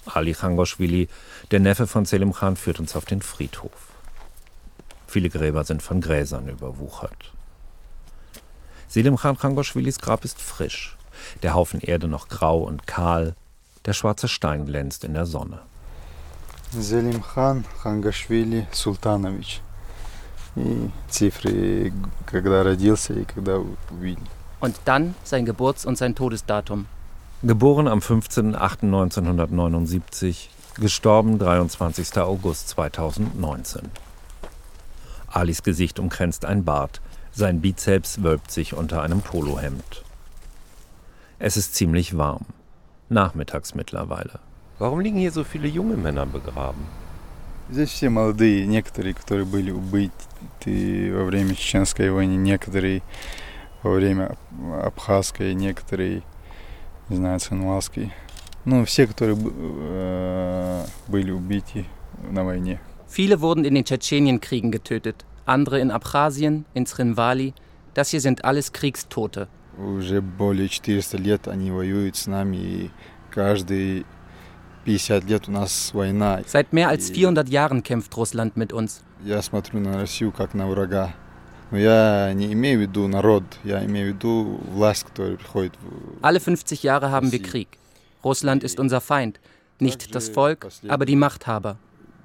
Ali 0.05 0.33
Changoschwili, 0.33 1.09
der 1.51 1.59
Neffe 1.59 1.87
von 1.87 2.05
Selim 2.05 2.31
Khan, 2.31 2.55
führt 2.55 2.79
uns 2.79 2.95
auf 2.95 3.03
den 3.03 3.21
Friedhof. 3.21 3.92
Viele 5.12 5.30
Gräber 5.30 5.64
sind 5.64 5.82
von 5.82 6.00
Gräsern 6.00 6.48
überwuchert. 6.48 7.32
Selim 8.88 9.16
Khan 9.16 9.36
Changoschwilis 9.36 9.98
Grab 9.98 10.24
ist 10.24 10.40
frisch, 10.40 10.96
der 11.42 11.54
Haufen 11.54 11.80
Erde 11.80 12.08
noch 12.08 12.28
grau 12.28 12.58
und 12.58 12.86
kahl, 12.86 13.34
der 13.84 13.92
schwarze 13.92 14.28
Stein 14.28 14.66
glänzt 14.66 15.04
in 15.04 15.14
der 15.14 15.26
Sonne. 15.26 15.60
Selim 16.70 17.22
Khan 17.22 17.64
Хангашвили 17.82 18.66
Султанович. 18.72 19.60
И 20.56 20.90
цифры, 21.08 21.92
когда 22.26 22.62
родился 22.62 23.14
и 23.14 23.24
когда 23.24 23.58
увидел. 23.90 24.22
Und 24.60 24.78
dann 24.84 25.14
sein 25.24 25.46
Geburts- 25.46 25.86
und 25.86 25.96
sein 25.96 26.14
Todesdatum. 26.14 26.84
Geboren 27.42 27.88
am 27.88 28.00
15.08.1979, 28.00 30.48
gestorben 30.80 31.38
23. 31.38 32.18
August 32.18 32.68
2019. 32.70 33.90
Alis 35.32 35.62
Gesicht 35.62 35.98
umkränzt 35.98 36.44
ein 36.44 36.64
Bart, 36.64 37.00
sein 37.32 37.60
Bizeps 37.60 38.22
wölbt 38.22 38.50
sich 38.50 38.74
unter 38.74 39.02
einem 39.02 39.20
Polohemd. 39.20 40.04
Es 41.38 41.56
ist 41.56 41.74
ziemlich 41.74 42.16
warm. 42.16 42.46
Nachmittags 43.08 43.74
mittlerweile. 43.74 44.40
Warum 44.78 45.00
liegen 45.00 45.18
hier 45.18 45.32
so 45.32 45.44
viele 45.44 45.68
junge 45.68 45.96
Männer 45.96 46.26
begraben? 46.26 46.86
Здесь 47.70 47.90
все 47.90 48.08
молодые, 48.08 48.66
некоторые, 48.66 49.14
которые 49.14 49.44
были 49.44 49.70
убиты 49.70 51.14
во 51.14 51.24
время 51.24 51.54
Чеченской 51.54 52.10
войны, 52.10 52.36
некоторые 52.36 53.02
во 53.82 53.92
время 53.92 54.36
Абхазской, 54.82 55.54
некоторые, 55.54 56.22
не 57.08 57.16
знаю, 57.16 57.40
Цинвалской. 57.40 58.12
Ну, 58.64 58.84
все, 58.84 59.06
которые 59.06 59.38
э, 59.38 60.84
были 61.08 61.30
убиты 61.30 61.84
на 62.30 62.44
войне. 62.44 62.80
Viele 63.12 63.40
wurden 63.40 63.64
in 63.64 63.74
den 63.74 63.84
Tschetschenienkriegen 63.84 64.70
getötet, 64.70 65.24
andere 65.46 65.80
in 65.80 65.90
Abchasien, 65.90 66.64
in 66.74 66.86
Srinvali. 66.86 67.54
Das 67.94 68.10
hier 68.10 68.20
sind 68.20 68.44
alles 68.44 68.72
Kriegstote. 68.72 69.48
Уже 69.78 70.20
более 70.20 70.68
400 70.68 71.20
лет 71.20 71.48
они 71.48 71.70
воюют 71.70 72.16
с 72.16 72.26
нами, 72.26 72.56
и 72.56 72.90
каждый 73.30 74.04
50 74.84 75.24
лет 75.24 75.48
у 75.48 75.52
нас 75.52 75.92
война. 75.94 76.42
Seit 76.46 76.72
mehr 76.72 76.88
als 76.88 77.10
400 77.10 77.48
Jahren 77.48 77.82
kämpft 77.82 78.16
Russland 78.16 78.56
mit 78.56 78.72
uns. 78.72 79.02
Я 79.24 79.42
смотрю 79.42 79.80
на 79.80 79.96
Россию 79.96 80.32
как 80.32 80.54
на 80.54 80.66
врага. 80.66 81.14
Но 81.70 81.78
я 81.78 82.32
не 82.32 82.52
имею 82.54 82.78
в 82.78 82.82
виду 82.82 83.08
народ, 83.08 83.44
я 83.62 83.84
имею 83.84 84.12
в 84.12 84.16
виду 84.16 84.60
власть, 84.72 85.04
которая 85.04 85.36
приходит. 85.36 85.74
Alle 86.22 86.40
50 86.40 86.82
Jahre 86.82 87.10
haben 87.10 87.30
wir 87.30 87.42
Krieg. 87.42 87.68
Russland 88.24 88.64
ist 88.64 88.80
unser 88.80 89.00
Feind. 89.00 89.38
Nicht 89.78 90.14
das 90.14 90.28
Volk, 90.28 90.66
aber 90.88 91.04
die 91.04 91.16
Machthaber. 91.16 91.76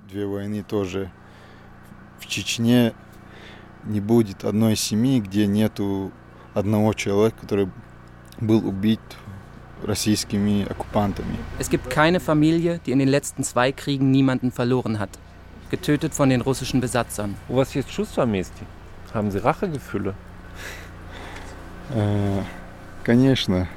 Две 0.09 0.25
войны 0.25 0.63
тоже. 0.63 1.11
В 2.19 2.27
Чечне 2.27 2.95
не 3.85 4.01
будет 4.01 4.45
одной 4.45 4.75
семьи, 4.75 5.21
где 5.21 5.47
нету 5.47 6.13
одного 6.55 6.95
человека, 6.95 7.37
который 7.43 7.69
был 8.41 8.67
убит 8.67 9.01
российскими 9.83 10.65
оккупантами. 10.65 11.37
Es 11.59 11.69
gibt 11.69 11.91
keine 11.91 12.21
Familie, 12.21 12.81
die 12.87 12.93
in 12.93 12.99
den 13.01 13.09
letzten 13.09 13.45
zwei 13.45 13.71
Kriegen 13.71 14.11
niemanden 14.11 14.51
verloren 14.51 14.99
hat. 14.99 15.11
Getötet 15.71 16.15
von 16.15 16.31
den 16.31 16.41
russischen 16.41 16.81
Besatzern. 16.81 17.35
У 17.51 17.57
вас 17.57 17.75
есть 17.75 17.91
чувства 17.91 18.25
мести? 18.25 18.65
Haben 19.13 19.31
Sie 19.31 19.45
Rachegefühle? 19.45 20.15
Э, 21.91 22.43
Конечно. 23.05 23.69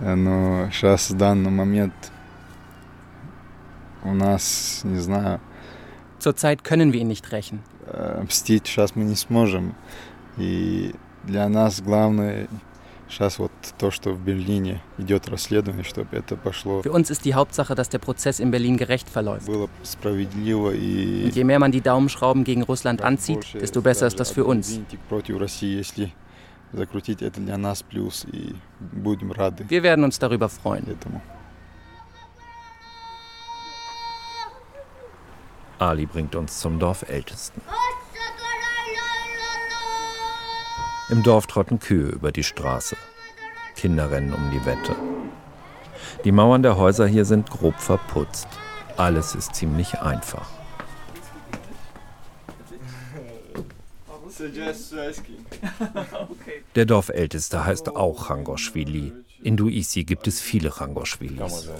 Но 0.00 0.68
сейчас 0.70 1.10
в 1.10 1.16
данный 1.16 1.50
момент 1.50 1.94
у 4.03 4.13
нас, 4.13 4.81
не 4.83 4.99
знаю, 4.99 5.39
Zurzeit 6.19 6.63
können 6.63 6.91
wir 6.93 7.01
ihn 7.01 7.07
nicht 7.07 7.31
rächen. 7.31 7.59
э, 7.87 8.23
мстить 8.27 8.65
сейчас 8.67 8.95
мы 8.95 9.03
не 9.03 9.15
сможем. 9.15 9.75
И 10.37 10.93
для 11.23 11.47
нас 11.49 11.81
главное 11.81 12.47
сейчас 13.07 13.37
вот 13.37 13.51
то, 13.77 13.91
что 13.91 14.11
в 14.11 14.19
Берлине 14.19 14.81
идет 14.97 15.27
расследование, 15.29 15.83
чтобы 15.83 16.17
это 16.17 16.35
пошло 16.35 16.81
Für 16.81 16.91
uns 16.91 17.09
ist 17.11 17.23
die 17.25 17.33
Hauptsache, 17.35 17.75
dass 17.75 17.89
der 17.89 17.99
Prozess 17.99 18.39
in 18.39 18.49
Berlin 18.51 18.77
gerecht 18.77 19.07
verläuft. 19.07 19.45
было 19.47 19.69
справедливо 19.83 20.71
и 20.71 21.25
Und 21.25 21.35
je 21.35 21.43
mehr 21.43 21.59
man 21.59 21.71
die 21.71 21.81
Daumenschrauben 21.81 22.43
gegen 22.43 22.63
Russland 22.63 23.01
anzieht, 23.01 23.53
desto 23.53 23.81
besser 23.81 24.07
ist 24.07 24.19
das 24.19 24.31
für 24.31 24.45
uns. 24.45 24.69
винтик 24.71 24.99
против 25.09 25.37
России, 25.39 25.75
если 25.77 26.11
закрутить 26.73 27.21
это 27.21 27.39
для 27.39 27.57
нас 27.57 27.83
плюс, 27.83 28.25
и 28.31 28.55
будем 28.79 29.31
рады 29.31 29.63
Wir 29.69 29.83
werden 29.83 30.03
uns 30.03 30.17
darüber 30.17 30.49
freuen. 30.49 30.87
этому. 30.89 31.21
Ali 35.80 36.06
bringt 36.06 36.36
uns 36.36 36.60
zum 36.60 36.78
Dorfältesten. 36.78 37.62
Im 41.08 41.22
Dorf 41.22 41.46
trotten 41.46 41.78
Kühe 41.78 42.08
über 42.08 42.30
die 42.32 42.44
Straße. 42.44 42.96
Kinder 43.76 44.10
rennen 44.10 44.32
um 44.32 44.50
die 44.50 44.64
Wette. 44.66 44.94
Die 46.24 46.32
Mauern 46.32 46.62
der 46.62 46.76
Häuser 46.76 47.06
hier 47.06 47.24
sind 47.24 47.50
grob 47.50 47.80
verputzt. 47.80 48.46
Alles 48.96 49.34
ist 49.34 49.54
ziemlich 49.54 50.00
einfach. 50.00 50.46
Der 56.74 56.84
Dorfälteste 56.84 57.64
heißt 57.64 57.96
auch 57.96 58.28
Changoschwili. 58.28 59.12
In 59.42 59.56
Duisi 59.56 60.04
gibt 60.04 60.26
es 60.26 60.40
viele 60.40 60.70
Changoschwilis. 60.70 61.70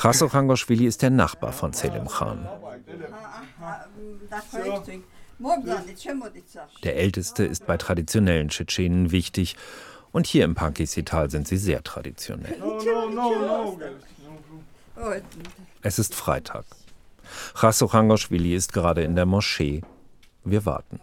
Chasso 0.00 0.28
Changoschwili 0.28 0.86
ist 0.86 1.02
der 1.02 1.10
Nachbar 1.10 1.52
von 1.52 1.72
Selim 1.72 2.06
Khan. 2.06 2.46
Der 6.84 6.96
Älteste 6.96 7.44
ist 7.44 7.66
bei 7.66 7.76
traditionellen 7.76 8.48
Tschetschenen 8.48 9.10
wichtig. 9.10 9.56
Und 10.10 10.26
hier 10.26 10.44
im 10.44 10.54
Pankisital 10.54 11.30
sind 11.30 11.46
sie 11.46 11.58
sehr 11.58 11.82
traditionell. 11.82 12.56
Es 15.82 15.98
ist 15.98 16.14
Freitag. 16.14 16.64
Chasso 17.54 17.88
Changoschwili 17.88 18.54
ist 18.54 18.72
gerade 18.72 19.02
in 19.02 19.14
der 19.14 19.26
Moschee. 19.26 19.82
Wir 20.44 20.64
warten. 20.64 20.98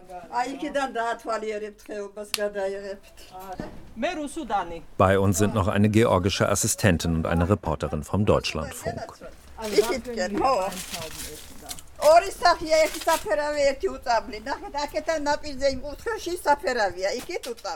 Bei 4.98 5.20
uns 5.20 5.38
sind 5.38 5.54
noch 5.54 5.68
eine 5.68 5.90
georgische 5.90 6.50
Assistentin 6.50 7.16
und 7.16 7.26
eine 7.26 7.48
Reporterin 7.48 8.04
vom 8.04 8.26
Deutschlandfunk. 8.26 9.02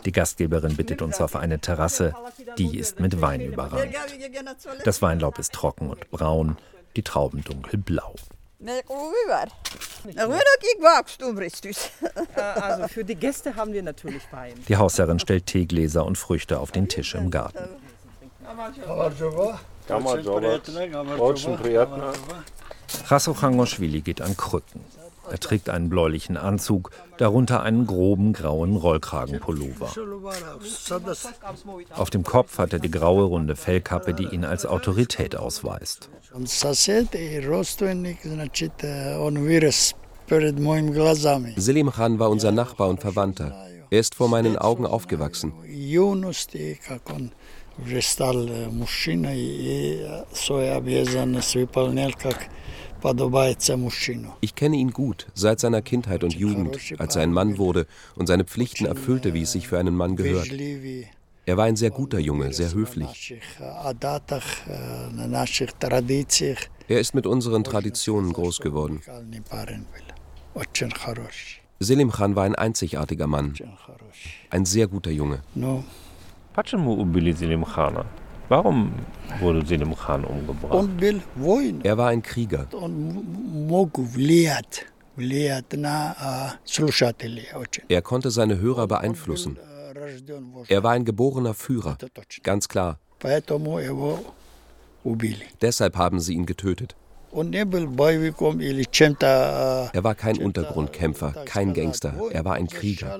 Die 0.05 0.11
Gastgeberin 0.11 0.75
bittet 0.75 1.01
uns 1.01 1.21
auf 1.21 1.35
eine 1.35 1.59
Terrasse, 1.59 2.13
die 2.57 2.77
ist 2.77 2.99
mit 2.99 3.21
Wein 3.21 3.41
überrannt. 3.41 3.93
Das 4.83 5.01
Weinlaub 5.01 5.39
ist 5.39 5.53
trocken 5.53 5.89
und 5.89 6.09
braun, 6.11 6.57
die 6.95 7.03
Trauben 7.03 7.43
dunkelblau. 7.43 8.15
Also 12.35 12.87
für 12.89 13.05
die 13.05 13.15
Gäste 13.15 13.55
haben 13.55 13.71
wir 13.71 13.83
natürlich 13.83 14.23
Wein. 14.31 14.53
Die 14.67 14.75
Hausherrin 14.75 15.19
stellt 15.19 15.45
Teegläser 15.45 16.05
und 16.05 16.17
Früchte 16.17 16.59
auf 16.59 16.71
den 16.71 16.89
Tisch 16.89 17.15
im 17.15 17.31
Garten. 17.31 17.69
Chasso 23.07 23.33
Changoschwili 23.33 24.01
geht 24.01 24.21
an 24.21 24.35
Krücken. 24.37 24.81
Er 25.31 25.39
trägt 25.39 25.69
einen 25.69 25.89
bläulichen 25.89 26.37
Anzug, 26.37 26.91
darunter 27.17 27.61
einen 27.61 27.85
groben 27.85 28.33
grauen 28.33 28.75
Rollkragenpullover. 28.75 29.91
Auf 31.95 32.09
dem 32.09 32.23
Kopf 32.23 32.57
hat 32.57 32.73
er 32.73 32.79
die 32.79 32.91
graue 32.91 33.23
runde 33.23 33.55
Fellkappe, 33.55 34.13
die 34.13 34.25
ihn 34.25 34.43
als 34.43 34.65
Autorität 34.65 35.35
ausweist. 35.35 36.09
Selim 41.57 41.91
Khan 41.91 42.19
war 42.19 42.29
unser 42.29 42.51
Nachbar 42.51 42.89
und 42.89 43.01
Verwandter. 43.01 43.65
Er 43.91 43.99
ist 43.99 44.13
vor 44.15 44.29
meinen 44.29 44.57
Augen 44.57 44.85
aufgewachsen. 44.85 45.53
Ich 54.41 54.55
kenne 54.55 54.75
ihn 54.75 54.91
gut, 54.91 55.27
seit 55.33 55.59
seiner 55.59 55.81
Kindheit 55.81 56.23
und 56.23 56.33
Jugend, 56.33 56.77
als 56.97 57.15
er 57.15 57.23
ein 57.23 57.31
Mann 57.31 57.57
wurde 57.57 57.87
und 58.15 58.27
seine 58.27 58.43
Pflichten 58.43 58.85
erfüllte, 58.85 59.33
wie 59.33 59.43
es 59.43 59.51
sich 59.53 59.67
für 59.67 59.79
einen 59.79 59.95
Mann 59.95 60.15
gehört. 60.15 60.49
Er 61.45 61.57
war 61.57 61.65
ein 61.65 61.75
sehr 61.75 61.89
guter 61.89 62.19
Junge, 62.19 62.53
sehr 62.53 62.73
höflich. 62.73 63.33
Er 66.87 66.99
ist 66.99 67.15
mit 67.15 67.25
unseren 67.25 67.63
Traditionen 67.63 68.33
groß 68.33 68.59
geworden. 68.59 69.01
Selim 71.79 72.11
Khan 72.11 72.35
war 72.35 72.43
ein 72.43 72.55
einzigartiger 72.55 73.27
Mann, 73.27 73.53
ein 74.49 74.65
sehr 74.65 74.87
guter 74.87 75.11
Junge. 75.11 75.41
Warum 78.49 78.91
wurde 79.39 79.65
Selim 79.65 79.95
Khan 79.95 80.25
umgebracht? 80.25 80.89
Er 81.83 81.97
war 81.97 82.09
ein 82.09 82.21
Krieger. 82.23 82.67
Er 87.87 88.01
konnte 88.01 88.31
seine 88.31 88.59
Hörer 88.59 88.87
beeinflussen. 88.87 89.57
Er 90.67 90.83
war 90.83 90.91
ein 90.91 91.05
geborener 91.05 91.53
Führer, 91.53 91.97
ganz 92.43 92.67
klar. 92.67 92.99
Deshalb 95.61 95.97
haben 95.97 96.19
sie 96.19 96.33
ihn 96.33 96.45
getötet. 96.45 96.95
Er 97.31 97.37
war 100.03 100.15
kein 100.15 100.37
Untergrundkämpfer, 100.39 101.31
kein 101.45 101.73
Gangster, 101.73 102.13
er 102.31 102.45
war 102.45 102.55
ein 102.55 102.67
Krieger. 102.67 103.19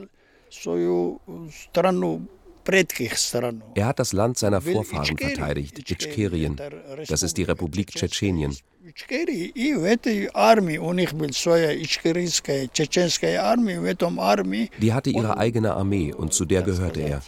Er 3.76 3.86
hat 3.86 4.00
das 4.00 4.14
Land 4.14 4.38
seiner 4.38 4.62
Vorfahren 4.62 5.18
verteidigt, 5.18 5.90
Itschkerien. 5.90 6.60
Das 7.08 7.24
ist 7.24 7.38
die 7.38 7.44
Republik 7.44 7.92
Tschetschenien. 7.92 8.56
Die 14.82 14.94
hatte 14.94 15.10
ihre 15.10 15.38
eigene 15.38 15.74
Armee 15.74 16.14
und 16.14 16.34
zu 16.34 16.46
der 16.46 16.62
gehörte 16.62 17.02
er. 17.02 17.22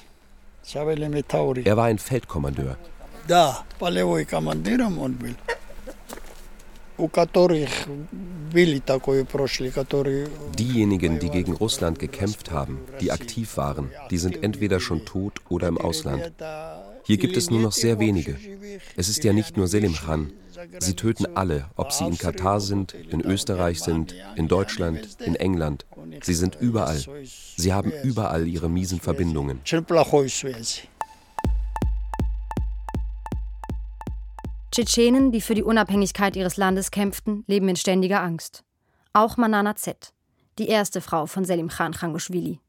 Er 1.65 1.77
war 1.77 1.85
ein 1.85 1.97
Feldkommandeur. 1.97 2.77
Diejenigen, 10.57 11.19
die 11.19 11.29
gegen 11.29 11.53
Russland 11.53 11.99
gekämpft 11.99 12.51
haben, 12.51 12.79
die 12.99 13.11
aktiv 13.11 13.57
waren, 13.57 13.91
die 14.09 14.17
sind 14.17 14.43
entweder 14.43 14.79
schon 14.79 15.05
tot 15.05 15.33
oder 15.49 15.67
im 15.67 15.77
Ausland. 15.77 16.31
Hier 17.03 17.17
gibt 17.17 17.37
es 17.37 17.49
nur 17.49 17.59
noch 17.59 17.71
sehr 17.71 17.99
wenige. 17.99 18.37
Es 18.95 19.09
ist 19.09 19.23
ja 19.23 19.33
nicht 19.33 19.57
nur 19.57 19.67
Selim 19.67 19.95
Khan. 19.95 20.33
Sie 20.79 20.95
töten 20.95 21.25
alle, 21.35 21.65
ob 21.75 21.91
sie 21.91 22.05
in 22.05 22.17
Katar 22.17 22.59
sind, 22.59 22.93
in 22.93 23.21
Österreich 23.21 23.81
sind, 23.81 24.15
in 24.35 24.47
Deutschland, 24.47 25.17
in 25.25 25.35
England. 25.35 25.85
Sie 26.21 26.33
sind 26.35 26.57
überall. 26.59 27.01
Sie 27.57 27.73
haben 27.73 27.91
überall 28.03 28.47
ihre 28.47 28.69
miesen 28.69 28.99
Verbindungen. 28.99 29.61
Tschetschenen, 34.71 35.33
die 35.33 35.41
für 35.41 35.53
die 35.53 35.63
Unabhängigkeit 35.63 36.35
ihres 36.37 36.55
Landes 36.55 36.91
kämpften, 36.91 37.43
leben 37.47 37.67
in 37.67 37.75
ständiger 37.75 38.21
Angst. 38.21 38.63
Auch 39.11 39.35
Manana 39.35 39.75
Z., 39.75 40.13
die 40.57 40.67
erste 40.67 41.01
Frau 41.01 41.25
von 41.25 41.43
Selim 41.43 41.67
Khan 41.67 41.93
Khangoshvili. 41.93 42.59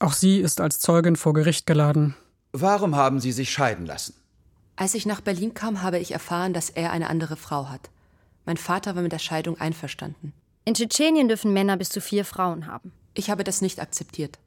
Auch 0.00 0.12
sie 0.12 0.38
ist 0.38 0.60
als 0.60 0.80
Zeugin 0.80 1.14
vor 1.14 1.34
Gericht 1.34 1.66
geladen. 1.66 2.16
Warum 2.52 2.96
haben 2.96 3.20
Sie 3.20 3.32
sich 3.32 3.50
scheiden 3.50 3.86
lassen? 3.86 4.14
Als 4.74 4.94
ich 4.94 5.06
nach 5.06 5.20
Berlin 5.20 5.54
kam, 5.54 5.82
habe 5.82 5.98
ich 5.98 6.12
erfahren, 6.12 6.52
dass 6.52 6.68
er 6.68 6.90
eine 6.90 7.08
andere 7.08 7.36
Frau 7.36 7.68
hat. 7.68 7.90
Mein 8.44 8.56
Vater 8.56 8.94
war 8.94 9.02
mit 9.02 9.12
der 9.12 9.18
Scheidung 9.18 9.58
einverstanden. 9.58 10.32
In 10.64 10.74
Tschetschenien 10.74 11.28
dürfen 11.28 11.52
Männer 11.52 11.76
bis 11.76 11.90
zu 11.90 12.00
vier 12.00 12.24
Frauen 12.24 12.66
haben. 12.66 12.92
Ich 13.14 13.30
habe 13.30 13.44
das 13.44 13.60
nicht 13.62 13.80
akzeptiert. 13.80 14.38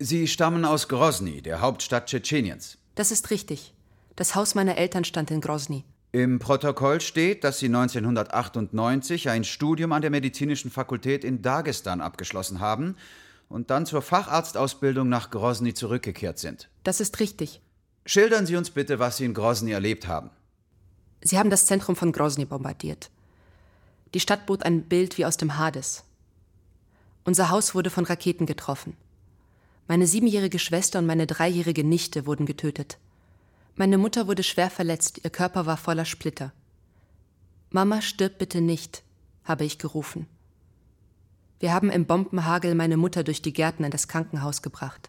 Sie 0.00 0.26
stammen 0.26 0.64
aus 0.64 0.88
Grosny, 0.88 1.42
der 1.42 1.60
Hauptstadt 1.60 2.06
Tschetscheniens. 2.06 2.76
Das 2.96 3.10
ist 3.10 3.30
richtig. 3.30 3.72
Das 4.16 4.34
Haus 4.34 4.54
meiner 4.54 4.76
Eltern 4.76 5.04
stand 5.04 5.30
in 5.30 5.40
Grosny. 5.40 5.84
Im 6.12 6.40
Protokoll 6.40 7.00
steht, 7.00 7.44
dass 7.44 7.60
Sie 7.60 7.66
1998 7.66 9.28
ein 9.28 9.44
Studium 9.44 9.92
an 9.92 10.02
der 10.02 10.10
Medizinischen 10.10 10.70
Fakultät 10.70 11.22
in 11.22 11.40
Dagestan 11.40 12.00
abgeschlossen 12.00 12.58
haben 12.58 12.96
und 13.48 13.70
dann 13.70 13.86
zur 13.86 14.02
Facharztausbildung 14.02 15.08
nach 15.08 15.30
Grosny 15.30 15.72
zurückgekehrt 15.72 16.38
sind. 16.38 16.68
Das 16.82 17.00
ist 17.00 17.20
richtig. 17.20 17.60
Schildern 18.06 18.44
Sie 18.44 18.56
uns 18.56 18.70
bitte, 18.70 18.98
was 18.98 19.18
Sie 19.18 19.24
in 19.24 19.34
Grosny 19.34 19.70
erlebt 19.70 20.08
haben. 20.08 20.30
Sie 21.22 21.38
haben 21.38 21.50
das 21.50 21.66
Zentrum 21.66 21.94
von 21.94 22.10
Grosny 22.10 22.44
bombardiert. 22.44 23.10
Die 24.14 24.20
Stadt 24.20 24.46
bot 24.46 24.64
ein 24.64 24.82
Bild 24.82 25.16
wie 25.16 25.26
aus 25.26 25.36
dem 25.36 25.58
Hades. 25.58 26.02
Unser 27.24 27.50
Haus 27.50 27.74
wurde 27.74 27.90
von 27.90 28.04
Raketen 28.04 28.46
getroffen. 28.46 28.96
Meine 29.86 30.08
siebenjährige 30.08 30.58
Schwester 30.58 30.98
und 30.98 31.06
meine 31.06 31.26
dreijährige 31.28 31.84
Nichte 31.84 32.26
wurden 32.26 32.46
getötet. 32.46 32.98
Meine 33.80 33.96
Mutter 33.96 34.26
wurde 34.26 34.42
schwer 34.42 34.68
verletzt, 34.68 35.22
ihr 35.24 35.30
Körper 35.30 35.64
war 35.64 35.78
voller 35.78 36.04
Splitter. 36.04 36.52
Mama, 37.70 38.02
stirb 38.02 38.36
bitte 38.36 38.60
nicht, 38.60 39.02
habe 39.42 39.64
ich 39.64 39.78
gerufen. 39.78 40.26
Wir 41.60 41.72
haben 41.72 41.88
im 41.88 42.04
Bombenhagel 42.04 42.74
meine 42.74 42.98
Mutter 42.98 43.24
durch 43.24 43.40
die 43.40 43.54
Gärten 43.54 43.84
in 43.84 43.90
das 43.90 44.06
Krankenhaus 44.06 44.60
gebracht. 44.60 45.08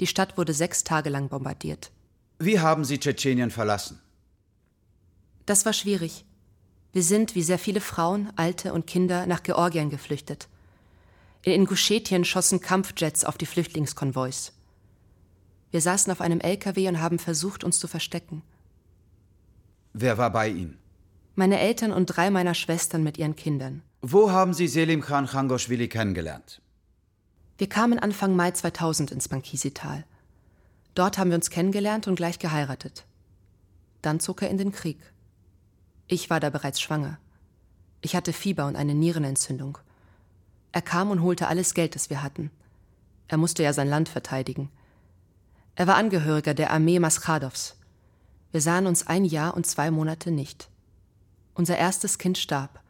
Die 0.00 0.08
Stadt 0.08 0.36
wurde 0.36 0.52
sechs 0.52 0.82
Tage 0.82 1.10
lang 1.10 1.28
bombardiert. 1.28 1.92
Wie 2.40 2.58
haben 2.58 2.84
Sie 2.84 2.98
Tschetschenien 2.98 3.52
verlassen? 3.52 4.00
Das 5.44 5.64
war 5.64 5.72
schwierig. 5.72 6.24
Wir 6.92 7.04
sind, 7.04 7.36
wie 7.36 7.44
sehr 7.44 7.60
viele 7.60 7.80
Frauen, 7.80 8.32
Alte 8.34 8.72
und 8.72 8.88
Kinder, 8.88 9.26
nach 9.26 9.44
Georgien 9.44 9.90
geflüchtet. 9.90 10.48
In 11.42 11.52
Ingushetien 11.52 12.24
schossen 12.24 12.60
Kampfjets 12.60 13.24
auf 13.24 13.38
die 13.38 13.46
Flüchtlingskonvois. 13.46 14.50
Wir 15.70 15.80
saßen 15.80 16.12
auf 16.12 16.20
einem 16.20 16.40
LKW 16.40 16.88
und 16.88 17.00
haben 17.00 17.18
versucht, 17.18 17.64
uns 17.64 17.78
zu 17.78 17.88
verstecken. 17.88 18.42
Wer 19.92 20.18
war 20.18 20.30
bei 20.30 20.48
Ihnen? 20.48 20.78
Meine 21.34 21.58
Eltern 21.58 21.92
und 21.92 22.06
drei 22.06 22.30
meiner 22.30 22.54
Schwestern 22.54 23.02
mit 23.02 23.18
ihren 23.18 23.36
Kindern. 23.36 23.82
Wo 24.00 24.30
haben 24.30 24.54
Sie 24.54 24.68
Selim 24.68 25.02
Khan 25.02 25.26
Khangoshvili 25.26 25.88
kennengelernt? 25.88 26.62
Wir 27.58 27.68
kamen 27.68 27.98
Anfang 27.98 28.36
Mai 28.36 28.50
2000 28.50 29.10
ins 29.10 29.28
Bankisital. 29.28 30.04
Dort 30.94 31.18
haben 31.18 31.30
wir 31.30 31.36
uns 31.36 31.50
kennengelernt 31.50 32.06
und 32.06 32.16
gleich 32.16 32.38
geheiratet. 32.38 33.04
Dann 34.02 34.20
zog 34.20 34.42
er 34.42 34.50
in 34.50 34.58
den 34.58 34.72
Krieg. 34.72 34.98
Ich 36.06 36.30
war 36.30 36.40
da 36.40 36.50
bereits 36.50 36.80
schwanger. 36.80 37.18
Ich 38.00 38.14
hatte 38.14 38.32
Fieber 38.32 38.66
und 38.66 38.76
eine 38.76 38.94
Nierenentzündung. 38.94 39.78
Er 40.72 40.82
kam 40.82 41.10
und 41.10 41.22
holte 41.22 41.48
alles 41.48 41.74
Geld, 41.74 41.94
das 41.94 42.10
wir 42.10 42.22
hatten. 42.22 42.50
Er 43.28 43.38
musste 43.38 43.62
ja 43.62 43.72
sein 43.72 43.88
Land 43.88 44.08
verteidigen. 44.08 44.70
Er 45.78 45.86
war 45.86 45.96
Angehöriger 45.96 46.54
der 46.54 46.70
Armee 46.70 46.98
Maschadows. 46.98 47.76
Wir 48.50 48.62
sahen 48.62 48.86
uns 48.86 49.06
ein 49.06 49.26
Jahr 49.26 49.54
und 49.54 49.66
zwei 49.66 49.90
Monate 49.90 50.30
nicht. 50.30 50.70
Unser 51.52 51.76
erstes 51.76 52.16
Kind 52.16 52.38
starb. 52.38 52.80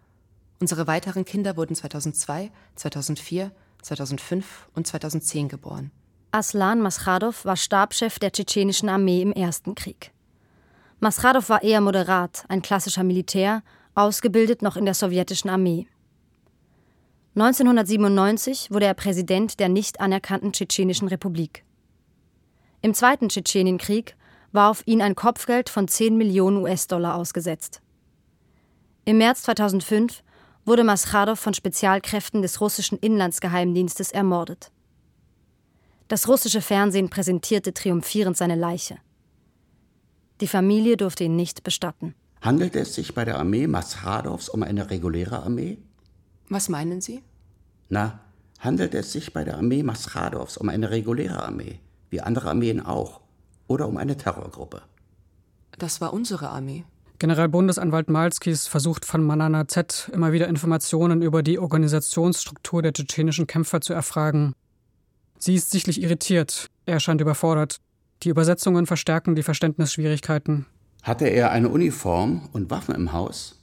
Unsere 0.61 0.87
weiteren 0.87 1.25
Kinder 1.25 1.57
wurden 1.57 1.75
2002, 1.75 2.53
2004, 2.77 3.51
2005 3.83 4.69
und 4.77 4.87
2010 4.87 5.49
geboren. 5.49 5.91
Aslan 6.31 6.81
Maschadow 6.81 7.45
war 7.45 7.57
Stabschef 7.57 8.21
der 8.21 8.31
tschetschenischen 8.31 8.89
Armee 8.89 9.21
im 9.21 9.33
Ersten 9.33 9.75
Krieg. 9.75 10.13
Maschadow 11.01 11.49
war 11.49 11.65
eher 11.65 11.81
moderat, 11.81 12.45
ein 12.47 12.63
klassischer 12.63 13.03
Militär, 13.03 13.65
ausgebildet 13.97 14.63
noch 14.63 14.77
in 14.77 14.85
der 14.85 14.95
sowjetischen 14.95 15.51
Armee. 15.51 15.89
1997 17.35 18.71
wurde 18.71 18.87
er 18.87 18.95
Präsident 18.95 19.59
der 19.59 19.69
nicht 19.69 19.99
anerkannten 19.99 20.53
Tschetschenischen 20.53 21.09
Republik. 21.09 21.65
Im 22.83 22.95
Zweiten 22.95 23.29
Tschetschenienkrieg 23.29 24.17
war 24.53 24.71
auf 24.71 24.83
ihn 24.87 25.03
ein 25.03 25.15
Kopfgeld 25.15 25.69
von 25.69 25.89
10 25.89 26.17
Millionen 26.17 26.59
US-Dollar 26.59 27.17
ausgesetzt. 27.17 27.81
Im 29.05 29.19
März 29.19 29.43
2005 29.43 30.23
wurde 30.65 30.83
Maschadow 30.83 31.37
von 31.37 31.55
Spezialkräften 31.55 32.43
des 32.43 32.61
russischen 32.61 32.99
Inlandsgeheimdienstes 32.99 34.11
ermordet. 34.11 34.73
Das 36.09 36.29
russische 36.29 36.61
Fernsehen 36.61 37.09
präsentierte 37.09 37.73
triumphierend 37.73 38.37
seine 38.37 38.57
Leiche. 38.57 38.97
Die 40.41 40.47
Familie 40.47 40.97
durfte 40.97 41.25
ihn 41.25 41.37
nicht 41.37 41.63
bestatten. 41.63 42.15
Handelt 42.43 42.77
es 42.77 42.95
sich 42.95 43.15
bei 43.15 43.25
der 43.25 43.39
Armee 43.39 43.67
Maschadows 43.67 44.49
um 44.49 44.63
eine 44.63 44.91
reguläre 44.91 45.43
Armee? 45.43 45.79
Was 46.49 46.69
meinen 46.69 47.01
Sie? 47.01 47.23
Na, 47.89 48.21
handelt 48.61 48.95
es 48.95 49.13
sich 49.13 49.33
bei 49.33 49.45
der 49.45 49.57
Armee 49.57 49.83
Maschadows 49.83 50.57
um 50.57 50.69
eine 50.69 50.91
reguläre 50.91 51.43
Armee? 51.43 51.81
Wie 52.11 52.21
andere 52.21 52.49
Armeen 52.51 52.81
auch, 52.81 53.21
oder 53.67 53.89
um 53.89 53.97
eine 53.97 54.17
Terrorgruppe. 54.17 54.83
Das 55.79 56.01
war 56.01 56.13
unsere 56.13 56.51
Armee. 56.51 56.85
Generalbundesanwalt 57.19 58.11
Malskis 58.11 58.67
versucht 58.67 59.05
von 59.05 59.25
Manana 59.25 59.67
Z 59.69 60.11
immer 60.13 60.33
wieder 60.33 60.49
Informationen 60.49 61.23
über 61.23 61.43
die 61.43 61.59
Organisationsstruktur 61.59 62.83
der 62.83 62.93
tschetschenischen 62.93 63.47
Kämpfer 63.47 63.81
zu 63.81 63.95
erfragen. 63.95 64.55
Sie 65.39 65.55
ist 65.55 65.71
sichtlich 65.71 66.03
irritiert, 66.03 66.67
er 66.85 67.01
scheint 67.01 67.21
überfordert. 67.21 67.79
Die 68.23 68.29
Übersetzungen 68.29 68.87
verstärken 68.87 69.35
die 69.35 69.43
Verständnisschwierigkeiten. 69.43 70.67
Hatte 71.03 71.27
er 71.27 71.53
eine 71.53 71.69
Uniform 71.69 72.49
und 72.53 72.71
Waffen 72.71 72.95
im 72.95 73.13
Haus? 73.13 73.59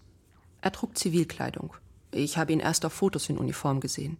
Er 0.61 0.71
trug 0.71 0.97
Zivilkleidung. 0.97 1.73
Ich 2.11 2.37
habe 2.37 2.53
ihn 2.53 2.59
erst 2.59 2.85
auf 2.85 2.93
Fotos 2.93 3.29
in 3.29 3.37
Uniform 3.37 3.79
gesehen. 3.79 4.17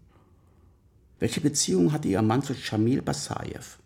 Welche 1.19 1.41
Beziehung 1.41 1.91
hatte 1.91 2.07
Ihr 2.07 2.21
Mann 2.21 2.41
zu 2.41 2.53
Shamil 2.53 3.01
Basayev? 3.01 3.77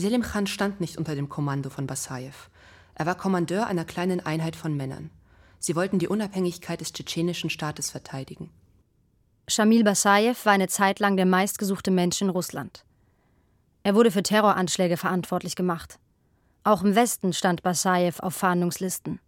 Selim 0.00 0.22
Khan 0.22 0.46
stand 0.46 0.80
nicht 0.80 0.96
unter 0.96 1.16
dem 1.16 1.28
Kommando 1.28 1.70
von 1.70 1.88
Basajew. 1.88 2.46
Er 2.94 3.04
war 3.04 3.16
Kommandeur 3.16 3.66
einer 3.66 3.84
kleinen 3.84 4.24
Einheit 4.24 4.54
von 4.54 4.76
Männern. 4.76 5.10
Sie 5.58 5.74
wollten 5.74 5.98
die 5.98 6.06
Unabhängigkeit 6.06 6.80
des 6.80 6.92
tschetschenischen 6.92 7.50
Staates 7.50 7.90
verteidigen. 7.90 8.48
Shamil 9.48 9.82
Basajew 9.82 10.36
war 10.44 10.52
eine 10.52 10.68
Zeit 10.68 11.00
lang 11.00 11.16
der 11.16 11.26
meistgesuchte 11.26 11.90
Mensch 11.90 12.22
in 12.22 12.28
Russland. 12.28 12.84
Er 13.82 13.96
wurde 13.96 14.12
für 14.12 14.22
Terroranschläge 14.22 14.96
verantwortlich 14.96 15.56
gemacht. 15.56 15.98
Auch 16.62 16.84
im 16.84 16.94
Westen 16.94 17.32
stand 17.32 17.64
Basajew 17.64 18.20
auf 18.20 18.36
Fahndungslisten. 18.36 19.18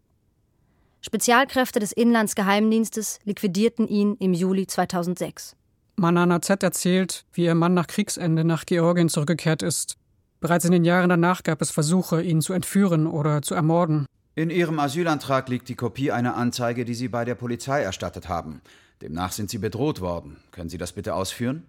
Spezialkräfte 1.00 1.80
des 1.80 1.90
Inlandsgeheimdienstes 1.90 3.18
liquidierten 3.24 3.88
ihn 3.88 4.14
im 4.20 4.35
Juli 4.35 4.68
2006. 4.68 5.56
Manana 5.96 6.40
Z 6.40 6.62
erzählt, 6.62 7.24
wie 7.33 7.46
ihr 7.46 7.56
Mann 7.56 7.74
nach 7.74 7.88
Kriegsende 7.88 8.44
nach 8.44 8.66
Georgien 8.66 9.09
zurückgekehrt 9.09 9.62
ist. 9.62 9.96
Bereits 10.40 10.64
in 10.64 10.72
den 10.72 10.85
Jahren 10.85 11.11
danach 11.11 11.42
gab 11.42 11.61
es 11.61 11.70
Versuche, 11.70 12.22
ihn 12.22 12.40
zu 12.40 12.55
entführen 12.55 13.07
oder 13.07 13.42
zu 13.42 13.55
ermorden. 13.55 14.07
In 14.35 14.48
Ihrem 14.48 14.79
Asylantrag 14.79 15.50
liegt 15.50 15.68
die 15.68 15.74
Kopie 15.74 16.12
einer 16.12 16.35
Anzeige, 16.37 16.87
die 16.87 16.94
Sie 16.94 17.09
bei 17.09 17.26
der 17.26 17.35
Polizei 17.35 17.83
erstattet 17.83 18.29
haben. 18.29 18.62
Demnach 19.03 19.33
sind 19.33 19.50
Sie 19.50 19.59
bedroht 19.59 20.00
worden. 20.00 20.38
Können 20.50 20.70
Sie 20.70 20.79
das 20.79 20.92
bitte 20.92 21.14
ausführen? 21.14 21.66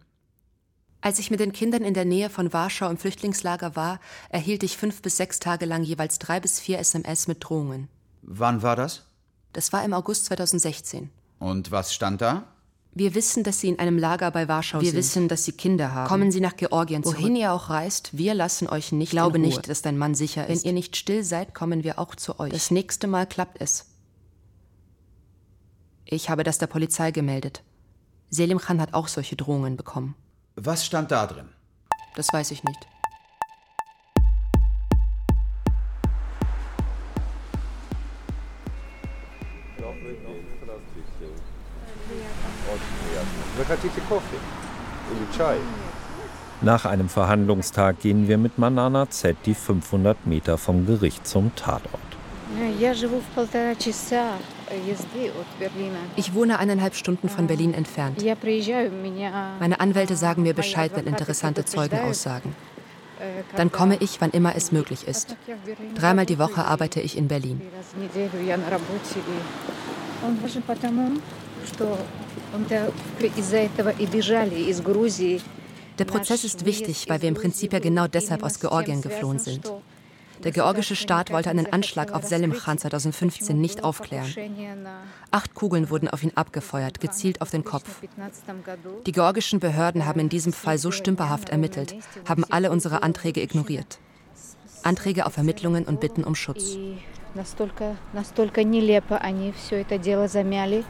Als 1.01 1.19
ich 1.19 1.31
mit 1.31 1.39
den 1.39 1.51
Kindern 1.51 1.83
in 1.83 1.93
der 1.93 2.05
Nähe 2.05 2.29
von 2.29 2.53
Warschau 2.53 2.89
im 2.89 2.97
Flüchtlingslager 2.97 3.75
war, 3.75 3.99
erhielt 4.29 4.63
ich 4.63 4.77
fünf 4.77 5.01
bis 5.01 5.17
sechs 5.17 5.39
Tage 5.39 5.65
lang 5.65 5.83
jeweils 5.83 6.19
drei 6.19 6.39
bis 6.39 6.59
vier 6.59 6.79
SMS 6.79 7.27
mit 7.27 7.43
Drohungen. 7.43 7.89
Wann 8.21 8.61
war 8.61 8.75
das? 8.75 9.07
Das 9.51 9.73
war 9.73 9.83
im 9.83 9.93
August 9.93 10.25
2016. 10.25 11.09
Und 11.39 11.71
was 11.71 11.93
stand 11.93 12.21
da? 12.21 12.43
Wir 12.93 13.15
wissen, 13.15 13.43
dass 13.43 13.59
Sie 13.61 13.69
in 13.69 13.79
einem 13.79 13.97
Lager 13.97 14.29
bei 14.31 14.47
Warschau 14.49 14.81
Wir 14.81 14.89
sind. 14.91 14.97
wissen, 14.97 15.27
dass 15.29 15.45
Sie 15.45 15.53
Kinder 15.53 15.93
haben. 15.93 16.07
Kommen 16.09 16.29
Sie 16.31 16.41
nach 16.41 16.57
Georgien 16.57 17.03
zurück. 17.03 17.19
Wohin 17.19 17.35
ihr 17.37 17.53
auch 17.53 17.69
reist, 17.69 18.09
wir 18.17 18.33
lassen 18.33 18.67
euch 18.67 18.91
nicht 18.91 19.11
Glaube 19.11 19.37
in 19.37 19.43
Ruhe. 19.45 19.49
nicht, 19.53 19.69
dass 19.69 19.81
dein 19.81 19.97
Mann 19.97 20.13
sicher 20.13 20.43
Wenn 20.47 20.55
ist. 20.55 20.65
ihr 20.65 20.73
nicht 20.73 20.97
still 20.97 21.23
seid, 21.23 21.53
kommen 21.55 21.83
wir 21.85 21.99
auch 21.99 22.15
zu 22.15 22.37
euch. 22.39 22.51
Das 22.51 22.69
nächste 22.69 23.07
Mal 23.07 23.25
klappt 23.27 23.61
es. 23.61 23.85
Ich 26.05 26.29
habe 26.29 26.43
das 26.43 26.57
der 26.57 26.67
Polizei 26.67 27.11
gemeldet. 27.11 27.63
Selim 28.29 28.57
Khan 28.59 28.81
hat 28.81 28.93
auch 28.93 29.07
solche 29.07 29.37
Drohungen 29.37 29.77
bekommen. 29.77 30.15
Was 30.55 30.85
stand 30.85 31.11
da 31.11 31.27
drin? 31.27 31.47
Das 32.15 32.27
weiß 32.33 32.51
ich 32.51 32.63
nicht. 32.65 32.87
Nach 46.61 46.85
einem 46.85 47.09
Verhandlungstag 47.09 47.99
gehen 47.99 48.27
wir 48.27 48.37
mit 48.37 48.57
Manana 48.57 49.09
Z 49.09 49.35
die 49.45 49.55
500 49.55 50.25
Meter 50.25 50.57
vom 50.57 50.85
Gericht 50.85 51.27
zum 51.27 51.53
Tatort. 51.55 51.99
Ich 56.15 56.33
wohne 56.33 56.59
eineinhalb 56.59 56.95
Stunden 56.95 57.29
von 57.29 57.47
Berlin 57.47 57.73
entfernt. 57.73 58.21
Meine 59.59 59.79
Anwälte 59.79 60.15
sagen 60.15 60.43
mir 60.43 60.53
Bescheid, 60.53 60.91
wenn 60.95 61.07
interessante 61.07 61.65
Zeugen 61.65 61.99
aussagen. 61.99 62.55
Dann 63.55 63.71
komme 63.71 63.97
ich, 63.99 64.21
wann 64.21 64.31
immer 64.31 64.55
es 64.55 64.71
möglich 64.71 65.07
ist. 65.07 65.35
Dreimal 65.95 66.25
die 66.25 66.39
Woche 66.39 66.65
arbeite 66.65 67.01
ich 67.01 67.17
in 67.17 67.27
Berlin. 67.27 67.61
Der 75.98 76.04
Prozess 76.04 76.44
ist 76.44 76.64
wichtig, 76.64 77.08
weil 77.08 77.22
wir 77.22 77.28
im 77.28 77.34
Prinzip 77.34 77.72
ja 77.72 77.78
genau 77.78 78.06
deshalb 78.06 78.42
aus 78.42 78.60
Georgien 78.60 79.02
geflohen 79.02 79.38
sind. 79.38 79.70
Der 80.44 80.52
georgische 80.52 80.96
Staat 80.96 81.32
wollte 81.32 81.48
einen 81.48 81.72
Anschlag 81.72 82.12
auf 82.12 82.24
Selim 82.24 82.52
Khan 82.52 82.78
2015 82.78 83.58
nicht 83.58 83.84
aufklären. 83.84 84.32
Acht 85.30 85.54
Kugeln 85.54 85.88
wurden 85.88 86.08
auf 86.08 86.22
ihn 86.22 86.32
abgefeuert, 86.34 87.00
gezielt 87.00 87.40
auf 87.40 87.50
den 87.50 87.64
Kopf. 87.64 88.02
Die 89.06 89.12
georgischen 89.12 89.60
Behörden 89.60 90.04
haben 90.04 90.20
in 90.20 90.28
diesem 90.28 90.52
Fall 90.52 90.78
so 90.78 90.90
stümperhaft 90.90 91.48
ermittelt, 91.48 91.96
haben 92.28 92.44
alle 92.44 92.70
unsere 92.70 93.02
Anträge 93.02 93.42
ignoriert. 93.42 93.98
Anträge 94.82 95.26
auf 95.26 95.36
Ermittlungen 95.36 95.84
und 95.84 96.00
Bitten 96.00 96.22
um 96.22 96.34
Schutz. 96.34 96.76
Настолько, 97.34 97.96
настолько 98.14 98.64
нелепо 98.64 99.18
они 99.18 99.52
все 99.52 99.82
это 99.82 99.98
дело 99.98 100.26
замяли, 100.26 100.84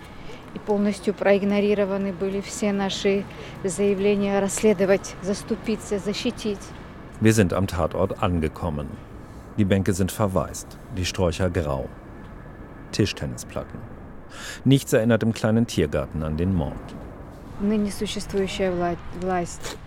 и 0.55 0.59
полностью 0.59 1.15
проигнорированы 1.15 2.13
были 2.13 2.41
все 2.41 2.73
наши 2.73 3.25
заявления 3.65 4.41
расследовать, 4.41 5.15
заступиться, 5.23 5.99
защитить. 5.99 6.61
Wir 7.21 7.33
sind 7.33 7.53
am 7.53 7.67
Tatort 7.67 8.23
angekommen. 8.23 8.89
Die 9.57 9.65
Bänke 9.65 9.93
sind 9.95 10.13
verwaist, 10.13 10.67
die 10.97 11.05
Sträucher 11.05 11.49
grau. 11.51 11.89
Tischtennisplatten. 12.93 13.81
Nichts 14.65 14.93
erinnert 14.93 15.23
im 15.23 15.33
kleinen 15.33 15.67
Tiergarten 15.67 16.23
an 16.23 16.37
den 16.37 16.55
Mord. 16.55 16.95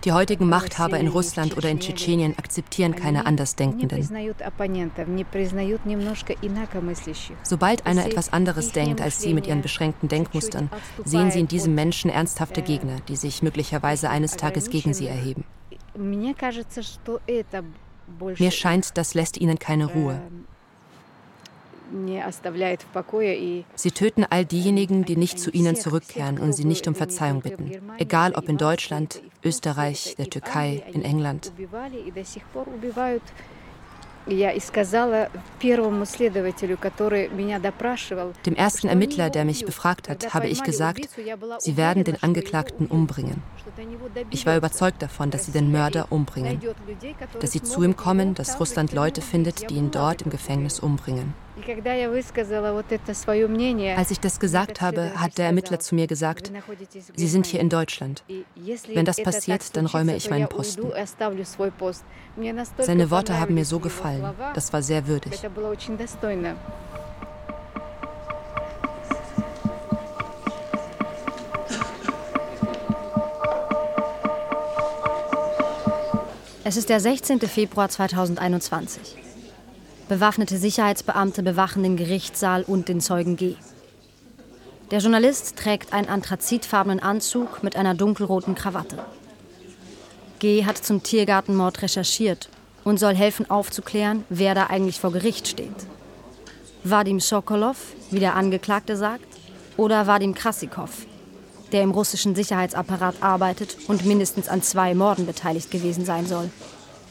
Die 0.03 0.11
heutigen 0.11 0.47
Machthaber 0.47 0.97
in 0.97 1.07
Russland 1.09 1.57
oder 1.57 1.69
in 1.69 1.79
Tschetschenien 1.79 2.37
akzeptieren 2.37 2.95
keine 2.95 3.25
Andersdenkenden. 3.25 4.07
Sobald 7.43 7.85
einer 7.85 8.05
etwas 8.05 8.31
anderes 8.31 8.71
denkt 8.71 9.01
als 9.01 9.21
sie 9.21 9.33
mit 9.33 9.47
ihren 9.47 9.61
beschränkten 9.61 10.07
Denkmustern, 10.07 10.69
sehen 11.03 11.31
sie 11.31 11.39
in 11.41 11.47
diesem 11.47 11.75
Menschen 11.75 12.09
ernsthafte 12.09 12.61
Gegner, 12.61 12.97
die 13.09 13.17
sich 13.17 13.43
möglicherweise 13.43 14.09
eines 14.09 14.37
Tages 14.37 14.69
gegen 14.69 14.93
sie 14.93 15.07
erheben. 15.07 15.43
Mir 18.37 18.51
scheint, 18.51 18.97
das 18.97 19.13
lässt 19.13 19.37
ihnen 19.37 19.59
keine 19.59 19.87
Ruhe. 19.87 20.21
Sie 23.75 23.91
töten 23.91 24.25
all 24.29 24.45
diejenigen, 24.45 25.05
die 25.05 25.17
nicht 25.17 25.39
zu 25.39 25.51
ihnen 25.51 25.75
zurückkehren 25.75 26.39
und 26.39 26.53
sie 26.53 26.65
nicht 26.65 26.87
um 26.87 26.95
Verzeihung 26.95 27.41
bitten, 27.41 27.71
egal 27.97 28.33
ob 28.33 28.49
in 28.49 28.57
Deutschland, 28.57 29.21
Österreich, 29.43 30.15
der 30.17 30.29
Türkei, 30.29 30.83
in 30.93 31.03
England. 31.03 31.51
Dem 38.45 38.55
ersten 38.55 38.87
Ermittler, 38.87 39.29
der 39.29 39.45
mich 39.45 39.65
befragt 39.65 40.09
hat, 40.09 40.33
habe 40.33 40.47
ich 40.47 40.63
gesagt, 40.63 41.09
sie 41.59 41.77
werden 41.77 42.03
den 42.03 42.23
Angeklagten 42.23 42.87
umbringen. 42.87 43.43
Ich 44.31 44.47
war 44.47 44.57
überzeugt 44.57 45.03
davon, 45.03 45.29
dass 45.29 45.45
sie 45.45 45.51
den 45.51 45.71
Mörder 45.71 46.07
umbringen, 46.09 46.59
dass 47.39 47.51
sie 47.51 47.61
zu 47.61 47.83
ihm 47.83 47.95
kommen, 47.95 48.33
dass 48.33 48.59
Russland 48.59 48.93
Leute 48.93 49.21
findet, 49.21 49.69
die 49.69 49.75
ihn 49.75 49.91
dort 49.91 50.23
im 50.23 50.31
Gefängnis 50.31 50.79
umbringen. 50.79 51.35
Als 53.97 54.11
ich 54.11 54.19
das 54.19 54.39
gesagt 54.39 54.81
habe, 54.81 55.13
hat 55.15 55.37
der 55.37 55.45
Ermittler 55.45 55.79
zu 55.79 55.95
mir 55.95 56.07
gesagt, 56.07 56.51
Sie 57.15 57.27
sind 57.27 57.45
hier 57.45 57.61
in 57.61 57.69
Deutschland. 57.69 58.23
Wenn 58.93 59.05
das 59.05 59.21
passiert, 59.21 59.75
dann 59.75 59.85
räume 59.85 60.15
ich 60.15 60.29
meinen 60.29 60.49
Posten. 60.49 60.91
Seine 62.79 63.09
Worte 63.09 63.39
haben 63.39 63.53
mir 63.53 63.65
so 63.65 63.79
gefallen. 63.79 64.23
Das 64.53 64.73
war 64.73 64.81
sehr 64.81 65.07
würdig. 65.07 65.41
Es 76.67 76.77
ist 76.77 76.89
der 76.89 76.99
16. 76.99 77.39
Februar 77.41 77.89
2021. 77.89 79.24
Bewaffnete 80.07 80.57
Sicherheitsbeamte 80.59 81.41
bewachen 81.41 81.81
den 81.81 81.97
Gerichtssaal 81.97 82.61
und 82.61 82.89
den 82.89 83.01
Zeugen 83.01 83.37
G. 83.37 83.55
Der 84.91 84.99
Journalist 84.99 85.55
trägt 85.55 85.93
einen 85.93 86.09
anthrazitfarbenen 86.09 86.99
Anzug 86.99 87.63
mit 87.63 87.75
einer 87.75 87.95
dunkelroten 87.95 88.53
Krawatte. 88.53 89.03
G 90.37 90.63
hat 90.63 90.77
zum 90.77 91.01
Tiergartenmord 91.01 91.81
recherchiert 91.81 92.49
und 92.83 92.99
soll 92.99 93.15
helfen 93.15 93.49
aufzuklären, 93.49 94.25
wer 94.29 94.53
da 94.53 94.67
eigentlich 94.67 94.99
vor 94.99 95.11
Gericht 95.11 95.47
steht. 95.47 95.87
Vadim 96.83 97.19
Sokolov, 97.19 97.77
wie 98.11 98.19
der 98.19 98.35
Angeklagte 98.35 98.97
sagt, 98.97 99.25
oder 99.75 100.05
Vadim 100.05 100.35
Krasikov, 100.35 101.07
der 101.71 101.81
im 101.81 101.89
russischen 101.89 102.35
Sicherheitsapparat 102.35 103.23
arbeitet 103.23 103.77
und 103.87 104.05
mindestens 104.05 104.49
an 104.49 104.61
zwei 104.61 104.93
Morden 104.93 105.25
beteiligt 105.25 105.71
gewesen 105.71 106.05
sein 106.05 106.27
soll. 106.27 106.51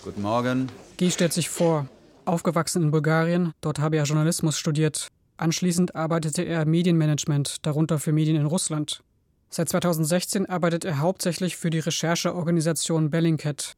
Guten 0.05 0.23
Morgen. 0.23 0.69
Guy 0.97 1.11
stellt 1.11 1.33
sich 1.33 1.49
vor, 1.49 1.89
aufgewachsen 2.27 2.83
in 2.83 2.91
Bulgarien, 2.91 3.53
dort 3.61 3.79
habe 3.79 3.97
er 3.97 4.05
Journalismus 4.05 4.59
studiert. 4.59 5.09
Anschließend 5.37 5.97
arbeitete 5.97 6.43
er 6.43 6.65
Medienmanagement, 6.65 7.67
darunter 7.67 7.99
für 7.99 8.13
Medien 8.13 8.37
in 8.37 8.47
Russland. 8.47 9.03
Seit 9.51 9.69
2016 9.69 10.47
arbeitet 10.47 10.85
er 10.85 10.99
hauptsächlich 10.99 11.57
für 11.57 11.71
die 11.71 11.79
Rechercheorganisation 11.79 13.11
Bellingcat. 13.11 13.75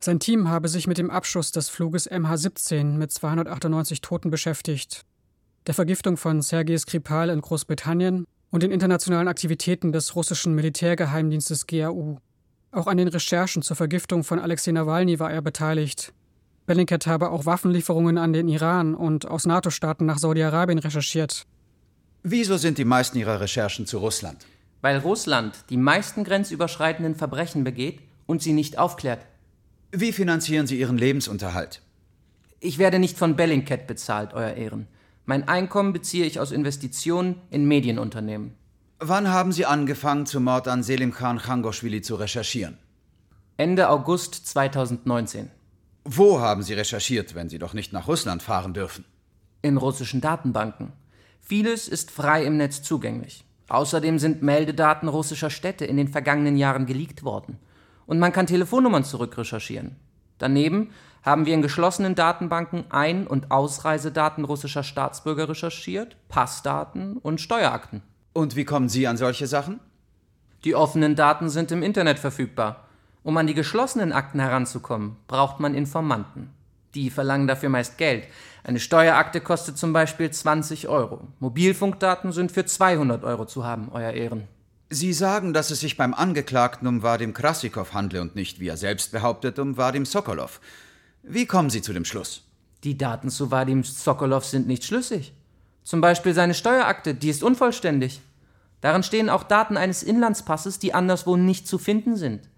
Sein 0.00 0.20
Team 0.20 0.48
habe 0.48 0.68
sich 0.68 0.86
mit 0.86 0.98
dem 0.98 1.10
Abschuss 1.10 1.50
des 1.50 1.68
Fluges 1.68 2.10
MH17 2.10 2.96
mit 2.96 3.10
298 3.10 4.00
Toten 4.02 4.30
beschäftigt, 4.30 5.02
der 5.66 5.74
Vergiftung 5.74 6.16
von 6.16 6.42
Sergei 6.42 6.76
Skripal 6.76 7.30
in 7.30 7.40
Großbritannien 7.40 8.26
und 8.50 8.62
den 8.62 8.70
internationalen 8.70 9.28
Aktivitäten 9.28 9.92
des 9.92 10.14
russischen 10.14 10.54
Militärgeheimdienstes 10.54 11.66
GRU. 11.66 12.18
Auch 12.70 12.86
an 12.86 12.98
den 12.98 13.08
Recherchen 13.08 13.62
zur 13.62 13.76
Vergiftung 13.76 14.24
von 14.24 14.38
Alexei 14.38 14.72
Nawalny 14.72 15.18
war 15.18 15.32
er 15.32 15.42
beteiligt. 15.42 16.12
Bellingcat 16.66 17.06
habe 17.06 17.30
auch 17.30 17.44
Waffenlieferungen 17.44 18.16
an 18.16 18.32
den 18.32 18.48
Iran 18.48 18.94
und 18.94 19.28
aus 19.28 19.44
NATO-Staaten 19.46 20.06
nach 20.06 20.18
Saudi-Arabien 20.18 20.78
recherchiert. 20.78 21.46
Wieso 22.22 22.56
sind 22.56 22.78
die 22.78 22.86
meisten 22.86 23.18
Ihrer 23.18 23.40
Recherchen 23.40 23.86
zu 23.86 23.98
Russland? 23.98 24.46
Weil 24.80 24.98
Russland 24.98 25.54
die 25.68 25.76
meisten 25.76 26.24
grenzüberschreitenden 26.24 27.16
Verbrechen 27.16 27.64
begeht 27.64 28.00
und 28.26 28.42
sie 28.42 28.54
nicht 28.54 28.78
aufklärt. 28.78 29.20
Wie 29.92 30.12
finanzieren 30.12 30.66
Sie 30.66 30.78
Ihren 30.78 30.96
Lebensunterhalt? 30.96 31.82
Ich 32.60 32.78
werde 32.78 32.98
nicht 32.98 33.18
von 33.18 33.36
Bellingcat 33.36 33.86
bezahlt, 33.86 34.32
Euer 34.32 34.54
Ehren. 34.54 34.86
Mein 35.26 35.48
Einkommen 35.48 35.92
beziehe 35.92 36.24
ich 36.24 36.40
aus 36.40 36.50
Investitionen 36.50 37.40
in 37.50 37.66
Medienunternehmen. 37.66 38.54
Wann 39.00 39.28
haben 39.28 39.52
Sie 39.52 39.66
angefangen, 39.66 40.24
zum 40.24 40.44
Mord 40.44 40.66
an 40.66 40.82
Selim 40.82 41.12
Khan 41.12 41.38
Khangoshvili 41.38 42.00
zu 42.00 42.14
recherchieren? 42.14 42.78
Ende 43.58 43.90
August 43.90 44.46
2019. 44.46 45.50
Wo 46.04 46.38
haben 46.38 46.62
Sie 46.62 46.74
recherchiert, 46.74 47.34
wenn 47.34 47.48
Sie 47.48 47.58
doch 47.58 47.72
nicht 47.72 47.94
nach 47.94 48.08
Russland 48.08 48.42
fahren 48.42 48.74
dürfen? 48.74 49.06
In 49.62 49.78
russischen 49.78 50.20
Datenbanken. 50.20 50.92
Vieles 51.40 51.88
ist 51.88 52.10
frei 52.10 52.44
im 52.44 52.58
Netz 52.58 52.82
zugänglich. 52.82 53.44
Außerdem 53.68 54.18
sind 54.18 54.42
Meldedaten 54.42 55.08
russischer 55.08 55.48
Städte 55.48 55.86
in 55.86 55.96
den 55.96 56.08
vergangenen 56.08 56.58
Jahren 56.58 56.84
geleakt 56.84 57.24
worden. 57.24 57.58
Und 58.04 58.18
man 58.18 58.32
kann 58.32 58.46
Telefonnummern 58.46 59.04
zurückrecherchieren. 59.04 59.96
Daneben 60.36 60.90
haben 61.22 61.46
wir 61.46 61.54
in 61.54 61.62
geschlossenen 61.62 62.14
Datenbanken 62.14 62.84
Ein- 62.90 63.26
und 63.26 63.50
Ausreisedaten 63.50 64.44
russischer 64.44 64.82
Staatsbürger 64.82 65.48
recherchiert, 65.48 66.16
Passdaten 66.28 67.16
und 67.16 67.40
Steuerakten. 67.40 68.02
Und 68.34 68.56
wie 68.56 68.66
kommen 68.66 68.90
Sie 68.90 69.06
an 69.06 69.16
solche 69.16 69.46
Sachen? 69.46 69.80
Die 70.64 70.74
offenen 70.74 71.16
Daten 71.16 71.48
sind 71.48 71.72
im 71.72 71.82
Internet 71.82 72.18
verfügbar. 72.18 72.88
Um 73.24 73.38
an 73.38 73.46
die 73.46 73.54
geschlossenen 73.54 74.12
Akten 74.12 74.38
heranzukommen, 74.38 75.16
braucht 75.28 75.58
man 75.58 75.74
Informanten. 75.74 76.50
Die 76.94 77.08
verlangen 77.08 77.46
dafür 77.46 77.70
meist 77.70 77.96
Geld. 77.96 78.28
Eine 78.62 78.78
Steuerakte 78.78 79.40
kostet 79.40 79.78
zum 79.78 79.94
Beispiel 79.94 80.30
20 80.30 80.88
Euro. 80.88 81.26
Mobilfunkdaten 81.40 82.32
sind 82.32 82.52
für 82.52 82.66
200 82.66 83.24
Euro 83.24 83.46
zu 83.46 83.64
haben, 83.64 83.88
Euer 83.92 84.12
Ehren. 84.12 84.46
Sie 84.90 85.14
sagen, 85.14 85.54
dass 85.54 85.70
es 85.70 85.80
sich 85.80 85.96
beim 85.96 86.12
Angeklagten 86.12 86.86
um 86.86 87.02
Vadim 87.02 87.32
Krasikow 87.32 87.94
handle 87.94 88.20
und 88.20 88.36
nicht, 88.36 88.60
wie 88.60 88.68
er 88.68 88.76
selbst 88.76 89.10
behauptet, 89.10 89.58
um 89.58 89.78
Vadim 89.78 90.04
Sokolov. 90.04 90.60
Wie 91.22 91.46
kommen 91.46 91.70
Sie 91.70 91.80
zu 91.80 91.94
dem 91.94 92.04
Schluss? 92.04 92.42
Die 92.84 92.98
Daten 92.98 93.30
zu 93.30 93.50
Vadim 93.50 93.84
Sokolov 93.84 94.44
sind 94.44 94.66
nicht 94.66 94.84
schlüssig. 94.84 95.32
Zum 95.82 96.02
Beispiel 96.02 96.34
seine 96.34 96.52
Steuerakte, 96.52 97.14
die 97.14 97.30
ist 97.30 97.42
unvollständig. 97.42 98.20
Darin 98.82 99.02
stehen 99.02 99.30
auch 99.30 99.44
Daten 99.44 99.78
eines 99.78 100.02
Inlandspasses, 100.02 100.78
die 100.78 100.92
anderswo 100.92 101.38
nicht 101.38 101.66
zu 101.66 101.78
finden 101.78 102.16
sind. 102.16 102.50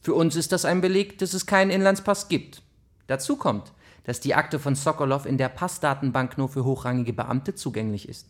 Für 0.00 0.14
uns 0.14 0.36
ist 0.36 0.52
das 0.52 0.64
ein 0.64 0.80
Beleg, 0.80 1.18
dass 1.18 1.34
es 1.34 1.46
keinen 1.46 1.70
Inlandspass 1.70 2.28
gibt. 2.28 2.62
Dazu 3.06 3.36
kommt, 3.36 3.72
dass 4.04 4.20
die 4.20 4.34
Akte 4.34 4.58
von 4.58 4.74
Sokolov 4.74 5.26
in 5.26 5.38
der 5.38 5.48
Passdatenbank 5.48 6.38
nur 6.38 6.48
für 6.48 6.64
hochrangige 6.64 7.12
Beamte 7.12 7.54
zugänglich 7.54 8.08
ist. 8.08 8.28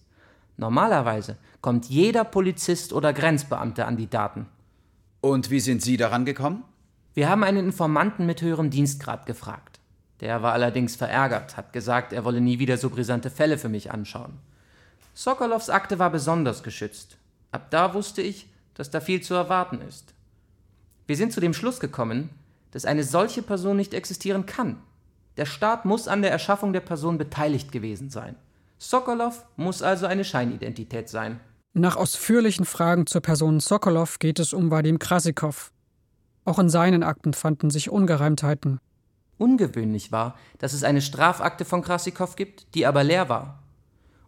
Normalerweise 0.57 1.37
kommt 1.61 1.87
jeder 1.87 2.25
Polizist 2.25 2.93
oder 2.93 3.13
Grenzbeamte 3.13 3.87
an 3.87 3.97
die 3.97 4.11
Daten. 4.11 4.47
Und 5.21 5.51
wie 5.51 5.61
sind 5.61 5.83
Sie 5.83 5.97
daran 5.97 6.25
gekommen? 6.25 6.65
Wir 7.15 7.29
haben 7.29 7.45
einen 7.45 7.67
Informanten 7.67 8.27
mit 8.27 8.43
höherem 8.43 8.71
Dienstgrad 8.71 9.27
gefragt. 9.27 9.79
Der 10.21 10.43
war 10.43 10.53
allerdings 10.53 10.97
verärgert, 10.97 11.57
hat 11.57 11.73
gesagt, 11.73 12.13
er 12.13 12.25
wolle 12.25 12.41
nie 12.41 12.59
wieder 12.59 12.77
so 12.77 12.91
brisante 12.91 13.31
Fälle 13.31 13.59
für 13.59 13.69
mich 13.69 13.93
anschauen. 13.93 14.39
Sokolovs 15.15 15.71
Akte 15.71 15.99
war 15.99 16.11
besonders 16.11 16.63
geschützt. 16.63 17.17
Ab 17.51 17.71
da 17.71 17.95
wusste 17.95 18.23
ich, 18.23 18.49
dass 18.75 18.91
da 18.91 19.01
viel 19.01 19.21
zu 19.21 19.35
erwarten 19.35 19.81
ist. 19.81 20.15
Wir 21.09 21.17
sind 21.17 21.33
zu 21.33 21.41
dem 21.41 21.55
Schluss 21.55 21.81
gekommen, 21.81 22.29
dass 22.71 22.85
eine 22.85 23.03
solche 23.03 23.41
Person 23.41 23.79
nicht 23.79 23.95
existieren 23.95 24.45
kann. 24.45 24.77
Der 25.39 25.47
Staat 25.47 25.87
muss 25.87 26.07
an 26.07 26.21
der 26.21 26.31
Erschaffung 26.31 26.75
der 26.75 26.81
Person 26.81 27.17
beteiligt 27.17 27.73
gewesen 27.73 28.11
sein. 28.11 28.37
Sokolov 28.77 29.47
muss 29.57 29.81
also 29.81 30.05
eine 30.05 30.23
Scheinidentität 30.23 31.09
sein. 31.09 31.41
Nach 31.73 31.97
ausführlichen 31.97 32.67
Fragen 32.67 33.07
zur 33.07 33.23
Person 33.23 33.59
Sokolov 33.59 34.19
geht 34.19 34.39
es 34.39 34.53
um 34.53 34.71
Vadim 34.71 34.99
Krasikow. 34.99 35.73
Auch 36.45 36.59
in 36.59 36.69
seinen 36.69 37.03
Akten 37.03 37.33
fanden 37.33 37.71
sich 37.71 37.89
Ungereimtheiten. 37.89 38.79
Ungewöhnlich 39.39 40.13
war, 40.13 40.37
dass 40.59 40.75
es 40.75 40.85
eine 40.85 41.01
Strafakte 41.01 41.65
von 41.65 41.81
Krasikow 41.81 42.37
gibt, 42.37 42.75
die 42.75 42.85
aber 42.85 43.03
leer 43.03 43.31
war. 43.31 43.63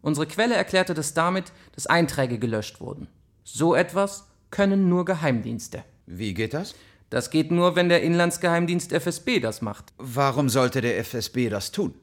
Unsere 0.00 0.26
Quelle 0.26 0.54
erklärte 0.54 0.94
das 0.94 1.12
damit, 1.12 1.52
dass 1.74 1.86
Einträge 1.86 2.38
gelöscht 2.38 2.80
wurden. 2.80 3.06
So 3.44 3.74
etwas 3.74 4.28
können 4.50 4.88
nur 4.88 5.04
Geheimdienste. 5.04 5.84
Wie 6.12 6.34
geht 6.34 6.54
das? 6.54 6.74
Das 7.08 7.30
geht 7.30 7.52
nur, 7.52 7.76
wenn 7.76 7.88
der 7.88 8.02
Inlandsgeheimdienst 8.02 8.92
FSB 8.92 9.38
das 9.38 9.62
macht. 9.62 9.92
Warum 9.96 10.48
sollte 10.48 10.80
der 10.80 10.98
FSB 10.98 11.48
das 11.48 11.70
tun? 11.70 11.94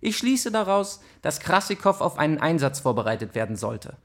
Ich 0.00 0.18
schließe 0.18 0.50
daraus, 0.50 1.00
dass 1.22 1.38
Krasikow 1.38 2.00
auf 2.00 2.18
einen 2.18 2.38
Einsatz 2.38 2.80
vorbereitet 2.80 3.36
werden 3.36 3.54
sollte. 3.54 3.96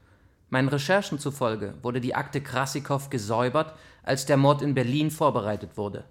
Meinen 0.50 0.68
Recherchen 0.68 1.18
zufolge 1.18 1.74
wurde 1.82 2.00
die 2.00 2.14
Akte 2.14 2.40
Krasikow 2.40 3.10
gesäubert, 3.10 3.74
als 4.04 4.24
der 4.24 4.36
Mord 4.36 4.62
in 4.62 4.74
Berlin 4.74 5.10
vorbereitet 5.10 5.76
wurde. 5.76 6.04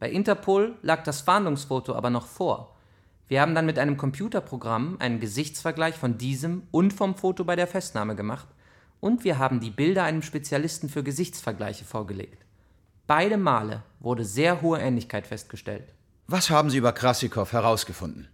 Bei 0.00 0.10
Interpol 0.10 0.76
lag 0.80 1.04
das 1.04 1.20
Fahndungsfoto 1.20 1.94
aber 1.94 2.08
noch 2.08 2.26
vor. 2.26 2.74
Wir 3.28 3.42
haben 3.42 3.54
dann 3.54 3.66
mit 3.66 3.78
einem 3.78 3.98
Computerprogramm 3.98 4.96
einen 5.00 5.20
Gesichtsvergleich 5.20 5.96
von 5.96 6.16
diesem 6.16 6.62
und 6.70 6.94
vom 6.94 7.14
Foto 7.14 7.44
bei 7.44 7.56
der 7.56 7.66
Festnahme 7.66 8.14
gemacht 8.14 8.48
und 9.04 9.22
wir 9.22 9.38
haben 9.38 9.60
die 9.60 9.70
Bilder 9.70 10.04
einem 10.04 10.22
Spezialisten 10.22 10.88
für 10.88 11.02
Gesichtsvergleiche 11.02 11.84
vorgelegt. 11.84 12.42
Beide 13.06 13.36
Male 13.36 13.82
wurde 14.00 14.24
sehr 14.24 14.62
hohe 14.62 14.78
Ähnlichkeit 14.80 15.26
festgestellt. 15.26 15.92
Was 16.26 16.48
haben 16.48 16.70
Sie 16.70 16.78
über 16.78 16.92
Krasikow 16.92 17.52
herausgefunden? 17.52 18.28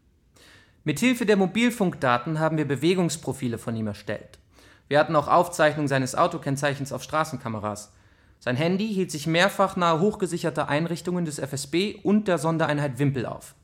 Mithilfe 0.84 1.26
der 1.26 1.36
Mobilfunkdaten 1.36 2.38
haben 2.38 2.56
wir 2.56 2.68
Bewegungsprofile 2.68 3.58
von 3.58 3.74
ihm 3.74 3.88
erstellt. 3.88 4.38
Wir 4.86 5.00
hatten 5.00 5.16
auch 5.16 5.26
Aufzeichnungen 5.26 5.88
seines 5.88 6.14
Autokennzeichens 6.14 6.92
auf 6.92 7.02
Straßenkameras. 7.02 7.90
Sein 8.38 8.54
Handy 8.54 8.86
hielt 8.94 9.10
sich 9.10 9.26
mehrfach 9.26 9.74
nahe 9.74 9.98
hochgesicherter 9.98 10.68
Einrichtungen 10.68 11.24
des 11.24 11.40
FSB 11.40 11.96
und 12.04 12.28
der 12.28 12.38
Sondereinheit 12.38 13.00
Wimpel 13.00 13.26
auf. 13.26 13.56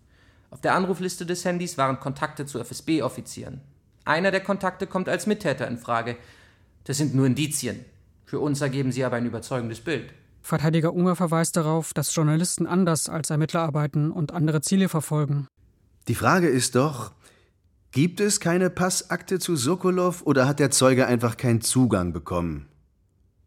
Auf 0.51 0.61
der 0.61 0.75
Anrufliste 0.75 1.25
des 1.25 1.45
Handys 1.45 1.79
waren 1.79 2.01
Kontakte 2.01 2.47
zu 2.47 2.59
FSB-Offizieren. 2.59 3.61
Einer 4.05 4.33
der 4.33 4.43
Kontakte 4.43 4.89
kommt 4.89 5.09
als 5.09 5.29
Mittäter 5.29 5.69
in 5.69 5.79
Frage. 5.79 6.17
Das 6.87 6.97
sind 6.97 7.15
nur 7.15 7.27
Indizien. 7.27 7.85
Für 8.25 8.41
uns 8.41 8.61
ergeben 8.61 8.93
sie 8.93 9.05
aber 9.05 9.17
ein 9.17 9.27
überzeugendes 9.27 9.81
Bild. 9.81 10.13
Verteidiger 10.43 10.95
Unger 10.95 11.17
verweist 11.17 11.57
darauf, 11.57 11.93
dass 11.93 12.15
Journalisten 12.15 12.67
anders 12.67 13.09
als 13.09 13.31
Ermittler 13.31 13.61
arbeiten 13.61 14.13
und 14.13 14.33
andere 14.33 14.61
Ziele 14.61 14.89
verfolgen. 14.89 15.49
Die 16.07 16.15
Frage 16.15 16.47
ist 16.47 16.77
doch, 16.77 17.11
gibt 17.91 18.21
es 18.21 18.39
keine 18.39 18.71
Passakte 18.71 19.41
zu 19.41 19.57
Sokolov 19.57 20.23
oder 20.23 20.47
hat 20.47 20.61
der 20.61 20.71
Zeuge 20.71 21.09
einfach 21.09 21.37
keinen 21.37 21.61
Zugang 21.61 22.13
bekommen? 22.13 22.67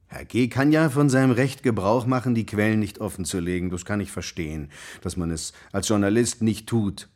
Herr 0.08 0.26
G. 0.26 0.50
kann 0.50 0.74
ja 0.74 0.90
von 0.90 1.10
seinem 1.10 1.32
Recht 1.32 1.64
Gebrauch 1.64 2.06
machen, 2.06 2.36
die 2.36 2.46
Quellen 2.46 2.80
nicht 2.80 3.00
offenzulegen. 3.00 3.70
Das 3.70 3.86
kann 3.86 4.02
ich 4.02 4.12
verstehen, 4.12 4.70
dass 5.02 5.16
man 5.16 5.32
es 5.32 5.54
als 5.72 5.88
Journalist 5.88 6.42
nicht 6.42 6.68
tut. 6.68 7.08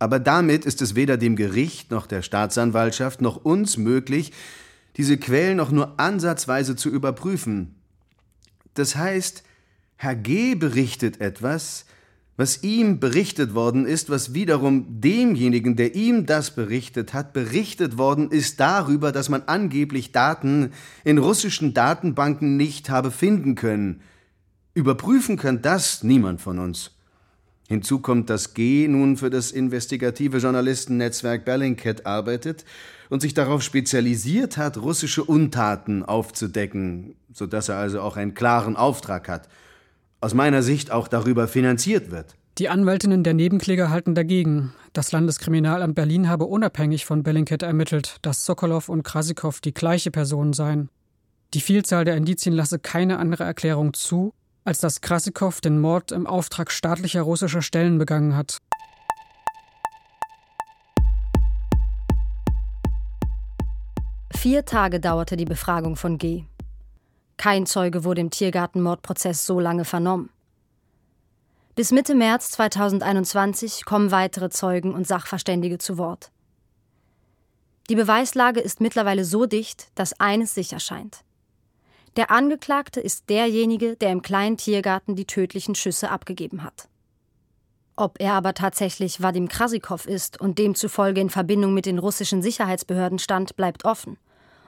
Aber 0.00 0.18
damit 0.18 0.64
ist 0.64 0.82
es 0.82 0.96
weder 0.96 1.16
dem 1.16 1.36
Gericht 1.36 1.92
noch 1.92 2.08
der 2.08 2.22
Staatsanwaltschaft 2.22 3.20
noch 3.20 3.36
uns 3.36 3.76
möglich, 3.76 4.32
diese 4.96 5.16
Quellen 5.16 5.56
noch 5.56 5.70
nur 5.70 5.98
ansatzweise 5.98 6.76
zu 6.76 6.88
überprüfen. 6.88 7.76
Das 8.74 8.96
heißt, 8.96 9.42
Herr 9.96 10.16
G. 10.16 10.54
berichtet 10.54 11.20
etwas, 11.20 11.84
was 12.36 12.62
ihm 12.62 12.98
berichtet 12.98 13.54
worden 13.54 13.86
ist, 13.86 14.08
was 14.10 14.34
wiederum 14.34 15.00
demjenigen, 15.00 15.76
der 15.76 15.94
ihm 15.94 16.26
das 16.26 16.54
berichtet 16.54 17.12
hat, 17.12 17.32
berichtet 17.32 17.98
worden 17.98 18.30
ist 18.30 18.58
darüber, 18.58 19.12
dass 19.12 19.28
man 19.28 19.42
angeblich 19.46 20.12
Daten 20.12 20.72
in 21.04 21.18
russischen 21.18 21.74
Datenbanken 21.74 22.56
nicht 22.56 22.88
habe 22.88 23.10
finden 23.10 23.54
können. 23.54 24.00
Überprüfen 24.74 25.36
kann 25.36 25.60
das 25.60 26.02
niemand 26.02 26.40
von 26.40 26.58
uns. 26.58 26.92
Hinzu 27.68 28.00
kommt, 28.00 28.28
dass 28.28 28.54
G 28.54 28.86
nun 28.88 29.16
für 29.16 29.30
das 29.30 29.50
investigative 29.50 30.38
Journalistennetzwerk 30.38 31.44
Bellingcat 31.44 32.06
arbeitet 32.06 32.64
und 33.08 33.22
sich 33.22 33.34
darauf 33.34 33.62
spezialisiert 33.62 34.56
hat, 34.56 34.78
russische 34.78 35.24
Untaten 35.24 36.02
aufzudecken, 36.02 37.16
sodass 37.32 37.68
er 37.68 37.76
also 37.76 38.00
auch 38.00 38.16
einen 38.16 38.34
klaren 38.34 38.76
Auftrag 38.76 39.28
hat– 39.28 39.48
aus 40.22 40.34
meiner 40.34 40.62
Sicht 40.62 40.90
auch 40.92 41.08
darüber 41.08 41.48
finanziert 41.48 42.10
wird. 42.10 42.36
Die 42.58 42.68
Anwältinnen 42.68 43.24
der 43.24 43.34
Nebenkläger 43.34 43.90
halten 43.90 44.14
dagegen. 44.14 44.72
Das 44.92 45.10
Landeskriminalamt 45.10 45.94
Berlin 45.94 46.28
habe 46.28 46.44
unabhängig 46.44 47.04
von 47.04 47.22
Bellingcat 47.22 47.62
ermittelt, 47.62 48.16
dass 48.22 48.46
Sokolov 48.46 48.88
und 48.88 49.02
Krasikow 49.02 49.60
die 49.60 49.74
gleiche 49.74 50.10
Person 50.10 50.52
seien. 50.52 50.90
Die 51.54 51.60
Vielzahl 51.60 52.04
der 52.04 52.16
Indizien 52.16 52.54
lasse 52.54 52.78
keine 52.78 53.18
andere 53.18 53.44
Erklärung 53.44 53.94
zu, 53.94 54.32
als 54.64 54.80
dass 54.80 55.00
Krasikow 55.00 55.60
den 55.60 55.80
Mord 55.80 56.12
im 56.12 56.26
Auftrag 56.26 56.70
staatlicher 56.70 57.22
russischer 57.22 57.62
Stellen 57.62 57.98
begangen 57.98 58.36
hat. 58.36 58.58
Vier 64.34 64.64
Tage 64.64 64.98
dauerte 64.98 65.36
die 65.36 65.44
Befragung 65.44 65.96
von 65.96 66.18
G. 66.18 66.44
Kein 67.36 67.66
Zeuge 67.66 68.04
wurde 68.04 68.20
im 68.20 68.30
Tiergartenmordprozess 68.30 69.46
so 69.46 69.60
lange 69.60 69.84
vernommen. 69.84 70.30
Bis 71.74 71.90
Mitte 71.90 72.14
März 72.14 72.50
2021 72.50 73.84
kommen 73.84 74.10
weitere 74.10 74.50
Zeugen 74.50 74.94
und 74.94 75.06
Sachverständige 75.06 75.78
zu 75.78 75.96
Wort. 75.96 76.30
Die 77.88 77.94
Beweislage 77.94 78.60
ist 78.60 78.80
mittlerweile 78.80 79.24
so 79.24 79.46
dicht, 79.46 79.90
dass 79.94 80.18
eines 80.20 80.54
sicher 80.54 80.80
scheint. 80.80 81.24
Der 82.16 82.30
Angeklagte 82.30 83.00
ist 83.00 83.30
derjenige, 83.30 83.96
der 83.96 84.10
im 84.10 84.20
kleinen 84.20 84.58
Tiergarten 84.58 85.16
die 85.16 85.24
tödlichen 85.24 85.74
Schüsse 85.74 86.10
abgegeben 86.10 86.62
hat. 86.62 86.88
Ob 87.96 88.20
er 88.20 88.34
aber 88.34 88.54
tatsächlich 88.54 89.22
Vadim 89.22 89.48
Krasikow 89.48 90.06
ist 90.06 90.40
und 90.40 90.58
demzufolge 90.58 91.20
in 91.20 91.30
Verbindung 91.30 91.74
mit 91.74 91.86
den 91.86 91.98
russischen 91.98 92.42
Sicherheitsbehörden 92.42 93.18
stand, 93.18 93.56
bleibt 93.56 93.84
offen. 93.84 94.18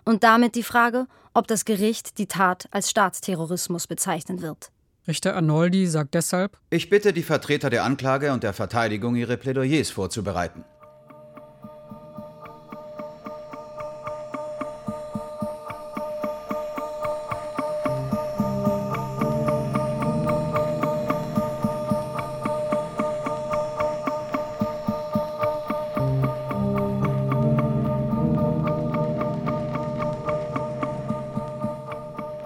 Und 0.04 0.24
damit 0.24 0.54
die 0.54 0.62
Frage, 0.62 1.06
ob 1.32 1.46
das 1.46 1.64
Gericht 1.64 2.18
die 2.18 2.26
Tat 2.26 2.68
als 2.70 2.90
Staatsterrorismus 2.90 3.86
bezeichnen 3.86 4.42
wird. 4.42 4.70
Richter 5.06 5.36
Arnoldi 5.36 5.86
sagt 5.86 6.14
deshalb: 6.14 6.56
Ich 6.70 6.88
bitte 6.88 7.12
die 7.12 7.22
Vertreter 7.22 7.68
der 7.68 7.84
Anklage 7.84 8.32
und 8.32 8.42
der 8.42 8.54
Verteidigung, 8.54 9.16
ihre 9.16 9.36
Plädoyers 9.36 9.90
vorzubereiten. 9.90 10.64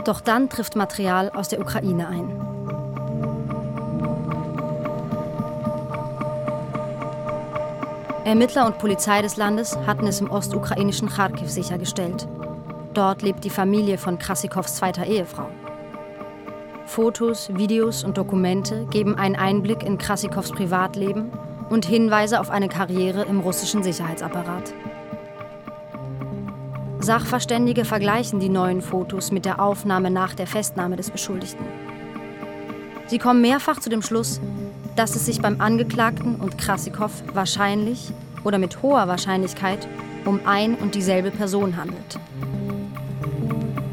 Doch 0.09 0.23
dann 0.23 0.49
trifft 0.49 0.75
Material 0.75 1.29
aus 1.29 1.49
der 1.49 1.61
Ukraine 1.61 2.09
ein. 2.09 2.31
Ermittler 8.25 8.65
und 8.65 8.79
Polizei 8.79 9.21
des 9.21 9.37
Landes 9.37 9.77
hatten 9.87 10.07
es 10.07 10.23
im 10.23 10.31
ostukrainischen 10.31 11.11
Kharkiv 11.11 11.51
sichergestellt. 11.51 12.27
Dort 12.95 13.21
lebt 13.21 13.45
die 13.45 13.51
Familie 13.51 13.99
von 13.99 14.19
Krasikows 14.19 14.77
zweiter 14.77 15.05
Ehefrau. 15.05 15.51
Fotos, 16.87 17.51
Videos 17.53 18.03
und 18.03 18.17
Dokumente 18.17 18.87
geben 18.87 19.15
einen 19.15 19.37
Einblick 19.37 19.83
in 19.83 19.99
Krasikows 19.99 20.53
Privatleben 20.53 21.33
und 21.69 21.85
Hinweise 21.85 22.41
auf 22.41 22.49
eine 22.49 22.71
Karriere 22.71 23.25
im 23.25 23.41
russischen 23.41 23.83
Sicherheitsapparat. 23.83 24.73
Sachverständige 27.09 27.87
vergleichen 27.87 28.39
die 28.39 28.51
neuen 28.51 28.83
Fotos 28.83 29.33
mit 29.33 29.47
der 29.47 29.63
Aufnahme 29.63 30.11
nach 30.11 30.35
der 30.35 30.47
Festnahme 30.47 30.97
des 30.97 31.09
Beschuldigten. 31.09 31.65
Sie 33.07 33.17
kommen 33.17 33.41
mehrfach 33.41 33.81
zu 33.81 33.89
dem 33.89 34.03
Schluss, 34.03 34.43
dass 34.95 35.17
es 35.17 35.25
sich 35.25 35.41
beim 35.41 35.59
Angeklagten 35.59 36.35
und 36.35 36.59
Krasikow 36.59 37.11
wahrscheinlich 37.33 38.13
oder 38.45 38.59
mit 38.59 38.83
hoher 38.83 39.09
Wahrscheinlichkeit 39.09 39.89
um 40.27 40.41
ein 40.45 40.75
und 40.75 40.95
dieselbe 40.95 41.31
Person 41.31 41.79
handelt. 41.79 42.21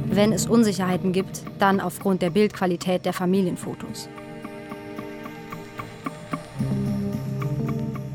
Wenn 0.07 0.33
es 0.33 0.45
Unsicherheiten 0.45 1.13
gibt, 1.13 1.41
dann 1.57 1.79
aufgrund 1.79 2.21
der 2.21 2.31
Bildqualität 2.31 3.05
der 3.05 3.13
Familienfotos. 3.13 4.09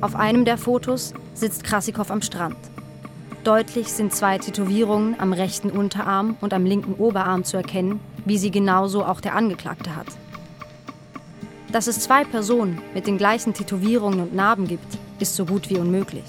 Auf 0.03 0.15
einem 0.15 0.45
der 0.45 0.59
Fotos 0.59 1.15
sitzt 1.33 1.65
Krasikow 1.65 2.11
am 2.11 2.21
Strand. 2.21 2.70
Deutlich 3.45 3.89
sind 3.89 4.15
zwei 4.15 4.37
Tätowierungen 4.37 5.19
am 5.19 5.33
rechten 5.33 5.71
Unterarm 5.71 6.37
und 6.43 6.53
am 6.53 6.67
linken 6.67 6.93
Oberarm 6.95 7.43
zu 7.43 7.57
erkennen, 7.57 7.99
wie 8.27 8.37
sie 8.37 8.51
genauso 8.51 9.03
auch 9.03 9.23
der 9.23 9.35
Angeklagte 9.35 9.97
hat. 9.97 10.09
Dass 11.73 11.87
es 11.87 12.01
zwei 12.01 12.25
Personen 12.25 12.83
mit 12.93 13.07
den 13.07 13.17
gleichen 13.17 13.55
Tätowierungen 13.55 14.21
und 14.21 14.35
Narben 14.35 14.67
gibt, 14.67 14.99
ist 15.21 15.37
so 15.37 15.47
gut 15.47 15.71
wie 15.71 15.79
unmöglich. 15.79 16.25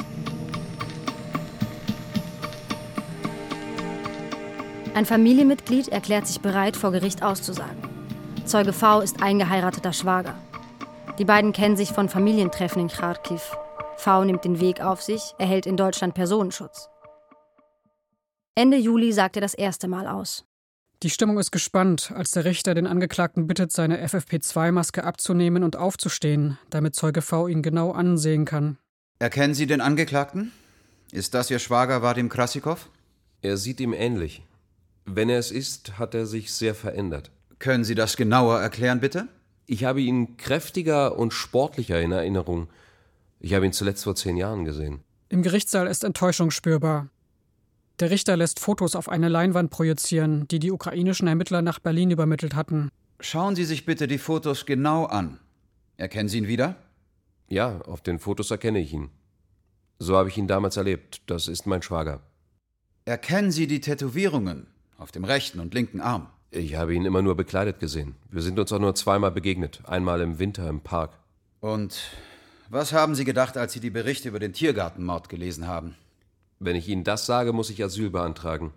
Ein 4.93 5.05
Familienmitglied 5.05 5.89
erklärt 5.89 6.27
sich 6.27 6.39
bereit, 6.39 6.77
vor 6.77 6.91
Gericht 6.91 7.23
auszusagen. 7.23 7.77
Zeuge 8.45 8.71
V 8.71 9.01
ist 9.01 9.21
eingeheirateter 9.21 9.91
Schwager. 9.91 10.35
Die 11.17 11.25
beiden 11.25 11.51
kennen 11.51 11.75
sich 11.75 11.89
von 11.89 12.07
Familientreffen 12.07 12.83
in 12.83 12.87
Kharkiv. 12.87 13.57
V 13.97 14.23
nimmt 14.23 14.45
den 14.45 14.61
Weg 14.61 14.79
auf 14.81 15.01
sich, 15.01 15.35
erhält 15.37 15.65
in 15.65 15.75
Deutschland 15.75 16.13
Personenschutz. 16.13 16.90
Ende 18.55 18.77
Juli 18.77 19.13
sagt 19.13 19.37
er 19.37 19.41
das 19.41 19.53
erste 19.53 19.87
Mal 19.87 20.07
aus. 20.07 20.45
Die 21.03 21.09
Stimmung 21.09 21.39
ist 21.39 21.51
gespannt, 21.51 22.11
als 22.13 22.31
der 22.31 22.45
Richter 22.45 22.75
den 22.75 22.85
Angeklagten 22.85 23.47
bittet, 23.47 23.71
seine 23.71 24.05
FFP2-Maske 24.05 25.03
abzunehmen 25.03 25.63
und 25.63 25.77
aufzustehen, 25.77 26.59
damit 26.69 26.93
Zeuge 26.93 27.21
V 27.21 27.47
ihn 27.47 27.63
genau 27.63 27.91
ansehen 27.91 28.45
kann. 28.45 28.77
Erkennen 29.19 29.53
Sie 29.53 29.67
den 29.67 29.81
Angeklagten? 29.81 30.51
Ist 31.11 31.33
das 31.33 31.49
Ihr 31.49 31.59
Schwager 31.59 32.01
Vadim 32.01 32.29
Krasikow? 32.29 32.89
Er 33.41 33.57
sieht 33.57 33.79
ihm 33.79 33.93
ähnlich. 33.93 34.43
Wenn 35.05 35.29
er 35.29 35.39
es 35.39 35.49
ist, 35.49 35.97
hat 35.97 36.13
er 36.13 36.25
sich 36.25 36.53
sehr 36.53 36.75
verändert. 36.75 37.31
Können 37.57 37.83
Sie 37.83 37.95
das 37.95 38.17
genauer 38.17 38.59
erklären, 38.59 38.99
bitte? 38.99 39.27
Ich 39.65 39.85
habe 39.85 40.01
ihn 40.01 40.37
kräftiger 40.37 41.17
und 41.17 41.33
sportlicher 41.33 42.01
in 42.01 42.11
Erinnerung. 42.11 42.67
Ich 43.39 43.53
habe 43.53 43.65
ihn 43.65 43.73
zuletzt 43.73 44.03
vor 44.03 44.15
zehn 44.15 44.37
Jahren 44.37 44.65
gesehen. 44.65 44.99
Im 45.29 45.41
Gerichtssaal 45.41 45.87
ist 45.87 46.03
Enttäuschung 46.03 46.51
spürbar. 46.51 47.07
Der 48.01 48.09
Richter 48.09 48.35
lässt 48.35 48.59
Fotos 48.59 48.95
auf 48.95 49.09
eine 49.09 49.29
Leinwand 49.29 49.69
projizieren, 49.69 50.47
die 50.47 50.57
die 50.57 50.71
ukrainischen 50.71 51.27
Ermittler 51.27 51.61
nach 51.61 51.77
Berlin 51.77 52.09
übermittelt 52.09 52.55
hatten. 52.55 52.89
Schauen 53.19 53.55
Sie 53.55 53.63
sich 53.63 53.85
bitte 53.85 54.07
die 54.07 54.17
Fotos 54.17 54.65
genau 54.65 55.05
an. 55.05 55.37
Erkennen 55.97 56.27
Sie 56.27 56.39
ihn 56.39 56.47
wieder? 56.47 56.77
Ja, 57.47 57.79
auf 57.81 58.01
den 58.01 58.17
Fotos 58.17 58.49
erkenne 58.49 58.79
ich 58.79 58.91
ihn. 58.91 59.11
So 59.99 60.17
habe 60.17 60.29
ich 60.29 60.37
ihn 60.39 60.47
damals 60.47 60.77
erlebt. 60.77 61.21
Das 61.27 61.47
ist 61.47 61.67
mein 61.67 61.83
Schwager. 61.83 62.21
Erkennen 63.05 63.51
Sie 63.51 63.67
die 63.67 63.81
Tätowierungen 63.81 64.65
auf 64.97 65.11
dem 65.11 65.23
rechten 65.23 65.59
und 65.59 65.75
linken 65.75 66.01
Arm? 66.01 66.25
Ich 66.49 66.73
habe 66.73 66.95
ihn 66.95 67.05
immer 67.05 67.21
nur 67.21 67.35
bekleidet 67.35 67.79
gesehen. 67.79 68.15
Wir 68.31 68.41
sind 68.41 68.57
uns 68.57 68.71
auch 68.71 68.79
nur 68.79 68.95
zweimal 68.95 69.29
begegnet. 69.29 69.79
Einmal 69.85 70.21
im 70.21 70.39
Winter 70.39 70.67
im 70.67 70.81
Park. 70.81 71.11
Und 71.59 72.01
was 72.67 72.93
haben 72.93 73.13
Sie 73.13 73.25
gedacht, 73.25 73.57
als 73.57 73.73
Sie 73.73 73.79
die 73.79 73.91
Berichte 73.91 74.29
über 74.29 74.39
den 74.39 74.53
Tiergartenmord 74.53 75.29
gelesen 75.29 75.67
haben? 75.67 75.95
Wenn 76.63 76.75
ich 76.75 76.87
Ihnen 76.87 77.03
das 77.03 77.25
sage, 77.25 77.53
muss 77.53 77.71
ich 77.71 77.83
Asyl 77.83 78.11
beantragen. 78.11 78.71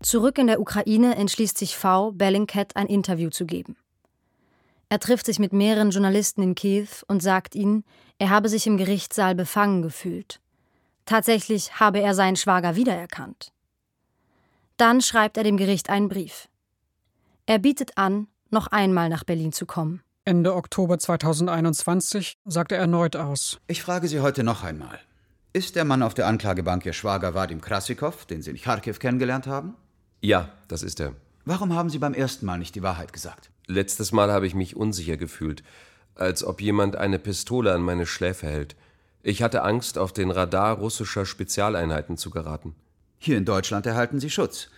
Zurück 0.00 0.38
in 0.38 0.46
der 0.46 0.58
Ukraine 0.58 1.16
entschließt 1.16 1.58
sich 1.58 1.76
V. 1.76 2.12
Bellingcat 2.12 2.76
ein 2.76 2.86
Interview 2.86 3.28
zu 3.28 3.44
geben. 3.44 3.76
Er 4.88 5.00
trifft 5.00 5.26
sich 5.26 5.38
mit 5.38 5.52
mehreren 5.52 5.90
Journalisten 5.90 6.40
in 6.40 6.54
Kiew 6.54 6.88
und 7.08 7.22
sagt 7.22 7.54
ihnen, 7.54 7.84
er 8.18 8.30
habe 8.30 8.48
sich 8.48 8.66
im 8.66 8.78
Gerichtssaal 8.78 9.34
befangen 9.34 9.82
gefühlt. 9.82 10.40
Tatsächlich 11.04 11.78
habe 11.78 12.00
er 12.00 12.14
seinen 12.14 12.36
Schwager 12.36 12.74
wiedererkannt. 12.74 13.52
Dann 14.78 15.02
schreibt 15.02 15.36
er 15.36 15.44
dem 15.44 15.58
Gericht 15.58 15.90
einen 15.90 16.08
Brief. 16.08 16.48
Er 17.44 17.58
bietet 17.58 17.98
an, 17.98 18.28
noch 18.48 18.68
einmal 18.68 19.10
nach 19.10 19.24
Berlin 19.24 19.52
zu 19.52 19.66
kommen. 19.66 20.02
Ende 20.28 20.54
Oktober 20.54 20.98
2021 20.98 22.36
sagt 22.44 22.72
er 22.72 22.76
erneut 22.76 23.16
aus. 23.16 23.60
Ich 23.66 23.80
frage 23.80 24.08
Sie 24.08 24.20
heute 24.20 24.44
noch 24.44 24.62
einmal. 24.62 24.98
Ist 25.54 25.74
der 25.74 25.86
Mann 25.86 26.02
auf 26.02 26.12
der 26.12 26.26
Anklagebank 26.26 26.84
Ihr 26.84 26.92
Schwager 26.92 27.34
Vadim 27.34 27.62
Krasikow, 27.62 28.26
den 28.26 28.42
Sie 28.42 28.50
in 28.50 28.60
Kharkiv 28.60 28.98
kennengelernt 28.98 29.46
haben? 29.46 29.74
Ja, 30.20 30.50
das 30.68 30.82
ist 30.82 31.00
er. 31.00 31.14
Warum 31.46 31.72
haben 31.72 31.88
Sie 31.88 31.98
beim 31.98 32.12
ersten 32.12 32.44
Mal 32.44 32.58
nicht 32.58 32.74
die 32.74 32.82
Wahrheit 32.82 33.14
gesagt? 33.14 33.50
Letztes 33.68 34.12
Mal 34.12 34.30
habe 34.30 34.46
ich 34.46 34.54
mich 34.54 34.76
unsicher 34.76 35.16
gefühlt, 35.16 35.62
als 36.14 36.44
ob 36.44 36.60
jemand 36.60 36.94
eine 36.94 37.18
Pistole 37.18 37.72
an 37.72 37.80
meine 37.80 38.04
Schläfe 38.04 38.48
hält. 38.48 38.76
Ich 39.22 39.42
hatte 39.42 39.62
Angst, 39.62 39.96
auf 39.96 40.12
den 40.12 40.30
Radar 40.30 40.76
russischer 40.76 41.24
Spezialeinheiten 41.24 42.18
zu 42.18 42.28
geraten. 42.28 42.74
Hier 43.16 43.38
in 43.38 43.46
Deutschland 43.46 43.86
erhalten 43.86 44.20
Sie 44.20 44.28
Schutz. 44.28 44.68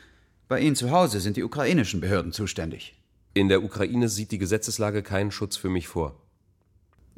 Bei 0.47 0.61
Ihnen 0.61 0.77
zu 0.77 0.93
Hause 0.93 1.19
sind 1.19 1.37
die 1.37 1.43
ukrainischen 1.43 2.01
Behörden 2.01 2.31
zuständig. 2.31 3.00
In 3.33 3.49
der 3.49 3.63
Ukraine 3.63 4.09
sieht 4.09 4.33
die 4.33 4.39
Gesetzeslage 4.39 5.03
keinen 5.03 5.31
Schutz 5.31 5.57
für 5.57 5.69
mich 5.69 5.87
vor. 5.87 6.17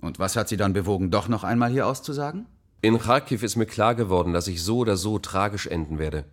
Und 0.01 0.19
was 0.19 0.37
hat 0.37 0.49
Sie 0.49 0.57
dann 0.57 0.73
bewogen, 0.75 1.11
doch 1.11 1.29
noch 1.29 1.45
einmal 1.45 1.71
hier 1.71 1.87
auszusagen? 1.87 2.47
In 2.83 2.99
Kharkiv 2.99 3.43
ist 3.43 3.57
mir 3.57 3.67
klar 3.67 3.95
geworden, 3.95 4.33
dass 4.33 4.49
ich 4.49 4.63
so 4.63 4.79
oder 4.79 4.97
so 4.97 5.19
tragisch 5.19 5.67
enden 5.69 5.99
werde. 5.99 6.25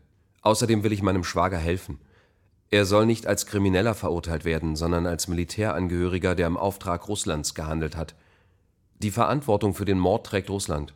Außerdem 0.41 0.83
will 0.83 0.91
ich 0.91 1.03
meinem 1.03 1.23
Schwager 1.23 1.57
helfen. 1.57 1.99
Er 2.71 2.85
soll 2.85 3.05
nicht 3.05 3.25
als 3.25 3.45
Krimineller 3.45 3.93
verurteilt 3.93 4.45
werden, 4.45 4.75
sondern 4.75 5.05
als 5.05 5.27
Militärangehöriger, 5.27 6.35
der 6.35 6.47
im 6.47 6.57
Auftrag 6.57 7.07
Russlands 7.07 7.53
gehandelt 7.53 7.95
hat. 7.95 8.15
Die 8.97 9.11
Verantwortung 9.11 9.73
für 9.73 9.85
den 9.85 9.99
Mord 9.99 10.25
trägt 10.25 10.49
Russland. 10.49 10.93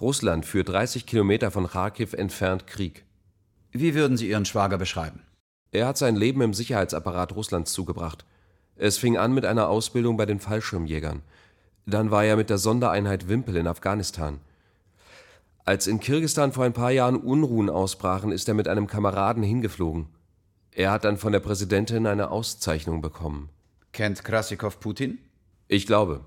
Russland 0.00 0.44
führt 0.44 0.68
30 0.68 1.06
Kilometer 1.06 1.50
von 1.50 1.68
Kharkiv 1.68 2.12
entfernt 2.12 2.66
Krieg. 2.66 3.04
Wie 3.72 3.94
würden 3.94 4.16
Sie 4.16 4.28
Ihren 4.28 4.44
Schwager 4.44 4.78
beschreiben? 4.78 5.22
Er 5.72 5.86
hat 5.86 5.98
sein 5.98 6.16
Leben 6.16 6.40
im 6.40 6.54
Sicherheitsapparat 6.54 7.34
Russlands 7.34 7.72
zugebracht. 7.72 8.24
Es 8.76 8.96
fing 8.96 9.16
an 9.16 9.34
mit 9.34 9.44
einer 9.44 9.68
Ausbildung 9.68 10.16
bei 10.16 10.24
den 10.24 10.40
Fallschirmjägern. 10.40 11.22
Dann 11.86 12.10
war 12.10 12.24
er 12.24 12.36
mit 12.36 12.50
der 12.50 12.58
Sondereinheit 12.58 13.28
Wimpel 13.28 13.56
in 13.56 13.66
Afghanistan. 13.66 14.40
Als 15.64 15.86
in 15.86 16.00
Kirgistan 16.00 16.52
vor 16.52 16.64
ein 16.64 16.72
paar 16.72 16.90
Jahren 16.90 17.16
Unruhen 17.16 17.68
ausbrachen, 17.68 18.32
ist 18.32 18.48
er 18.48 18.54
mit 18.54 18.68
einem 18.68 18.86
Kameraden 18.86 19.42
hingeflogen. 19.42 20.06
Er 20.72 20.92
hat 20.92 21.04
dann 21.04 21.18
von 21.18 21.32
der 21.32 21.40
Präsidentin 21.40 22.06
eine 22.06 22.30
Auszeichnung 22.30 23.02
bekommen. 23.02 23.50
Kennt 23.92 24.24
Krasikow 24.24 24.78
Putin? 24.80 25.18
Ich 25.66 25.86
glaube. 25.86 26.20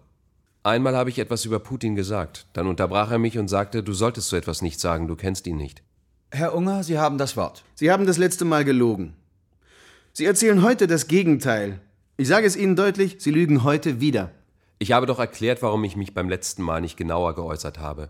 Einmal 0.62 0.96
habe 0.96 1.10
ich 1.10 1.18
etwas 1.18 1.46
über 1.46 1.58
Putin 1.60 1.96
gesagt. 1.96 2.46
Dann 2.54 2.68
unterbrach 2.68 3.10
er 3.10 3.18
mich 3.18 3.40
und 3.40 3.48
sagte, 3.48 3.82
du 3.82 3.94
solltest 3.94 4.30
so 4.30 4.36
etwas 4.36 4.62
nicht 4.62 4.80
sagen, 4.80 5.08
du 5.08 5.16
kennst 5.16 5.48
ihn 5.48 5.58
nicht. 5.58 5.82
Herr 6.32 6.54
Unger, 6.54 6.84
Sie 6.84 7.00
haben 7.00 7.18
das 7.18 7.36
Wort. 7.36 7.64
Sie 7.74 7.92
haben 7.92 8.06
das 8.06 8.18
letzte 8.18 8.46
Mal 8.46 8.64
gelogen. 8.64 9.16
Sie 10.14 10.26
erzählen 10.26 10.62
heute 10.62 10.88
das 10.88 11.08
Gegenteil. 11.08 11.80
Ich 12.18 12.28
sage 12.28 12.46
es 12.46 12.58
Ihnen 12.58 12.76
deutlich, 12.76 13.18
Sie 13.20 13.32
lügen 13.32 13.64
heute 13.64 14.02
wieder. 14.02 14.32
Ich 14.78 14.92
habe 14.92 15.06
doch 15.06 15.20
erklärt, 15.20 15.62
warum 15.62 15.86
ich 15.86 15.96
mich 15.96 16.14
beim 16.14 16.28
letzten 16.28 16.64
Mal 16.64 16.82
nicht 16.82 16.98
genauer 16.98 17.34
geäußert 17.34 17.80
habe. 17.80 18.10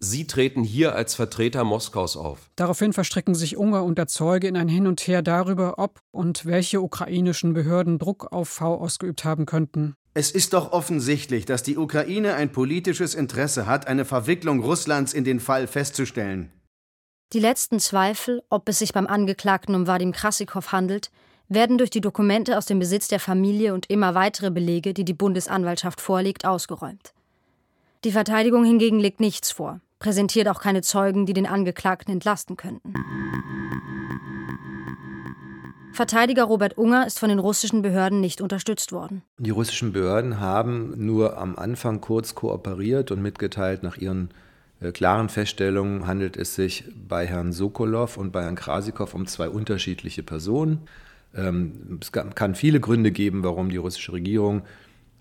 Sie 0.00 0.26
treten 0.26 0.64
hier 0.64 0.94
als 0.94 1.14
Vertreter 1.14 1.62
Moskaus 1.64 2.16
auf. 2.16 2.50
Daraufhin 2.56 2.94
verstricken 2.94 3.34
sich 3.34 3.58
Unger 3.58 3.84
und 3.84 3.98
der 3.98 4.06
Zeuge 4.06 4.48
in 4.48 4.56
ein 4.56 4.68
Hin 4.68 4.86
und 4.86 5.06
Her 5.06 5.20
darüber, 5.20 5.78
ob 5.78 6.00
und 6.10 6.46
welche 6.46 6.80
ukrainischen 6.80 7.52
Behörden 7.52 7.98
Druck 7.98 8.32
auf 8.32 8.48
V 8.48 8.74
ausgeübt 8.74 9.24
haben 9.24 9.44
könnten. 9.44 9.94
Es 10.14 10.30
ist 10.30 10.54
doch 10.54 10.72
offensichtlich, 10.72 11.44
dass 11.44 11.62
die 11.62 11.76
Ukraine 11.76 12.34
ein 12.34 12.50
politisches 12.50 13.14
Interesse 13.14 13.66
hat, 13.66 13.86
eine 13.88 14.06
Verwicklung 14.06 14.60
Russlands 14.60 15.12
in 15.12 15.24
den 15.24 15.38
Fall 15.38 15.66
festzustellen. 15.66 16.50
Die 17.34 17.40
letzten 17.40 17.78
Zweifel, 17.78 18.42
ob 18.48 18.68
es 18.68 18.78
sich 18.78 18.92
beim 18.92 19.06
Angeklagten 19.06 19.74
um 19.74 19.86
Wadim 19.86 20.12
Krassikow 20.12 20.72
handelt, 20.72 21.10
werden 21.54 21.78
durch 21.78 21.90
die 21.90 22.00
Dokumente 22.00 22.56
aus 22.58 22.66
dem 22.66 22.78
Besitz 22.78 23.08
der 23.08 23.20
Familie 23.20 23.74
und 23.74 23.90
immer 23.90 24.14
weitere 24.14 24.50
Belege, 24.50 24.94
die 24.94 25.04
die 25.04 25.14
Bundesanwaltschaft 25.14 26.00
vorlegt, 26.00 26.44
ausgeräumt. 26.44 27.12
Die 28.04 28.12
Verteidigung 28.12 28.64
hingegen 28.64 28.98
legt 28.98 29.20
nichts 29.20 29.52
vor, 29.52 29.80
präsentiert 29.98 30.48
auch 30.48 30.60
keine 30.60 30.82
Zeugen, 30.82 31.26
die 31.26 31.34
den 31.34 31.46
Angeklagten 31.46 32.12
entlasten 32.12 32.56
könnten. 32.56 32.94
Verteidiger 35.92 36.44
Robert 36.44 36.78
Unger 36.78 37.06
ist 37.06 37.18
von 37.18 37.28
den 37.28 37.38
russischen 37.38 37.82
Behörden 37.82 38.20
nicht 38.20 38.40
unterstützt 38.40 38.92
worden. 38.92 39.22
Die 39.38 39.50
russischen 39.50 39.92
Behörden 39.92 40.40
haben 40.40 40.94
nur 40.96 41.36
am 41.36 41.54
Anfang 41.56 42.00
kurz 42.00 42.34
kooperiert 42.34 43.10
und 43.10 43.20
mitgeteilt, 43.20 43.82
nach 43.82 43.98
ihren 43.98 44.30
äh, 44.80 44.90
klaren 44.90 45.28
Feststellungen 45.28 46.06
handelt 46.06 46.36
es 46.36 46.54
sich 46.54 46.84
bei 47.08 47.26
Herrn 47.26 47.52
Sokolov 47.52 48.16
und 48.16 48.32
bei 48.32 48.42
Herrn 48.42 48.56
Krasikow 48.56 49.12
um 49.14 49.26
zwei 49.26 49.48
unterschiedliche 49.48 50.22
Personen. 50.22 50.80
Ähm, 51.34 51.98
es 52.00 52.12
kann 52.12 52.54
viele 52.54 52.80
Gründe 52.80 53.10
geben, 53.10 53.42
warum 53.42 53.70
die 53.70 53.76
russische 53.76 54.12
Regierung 54.12 54.62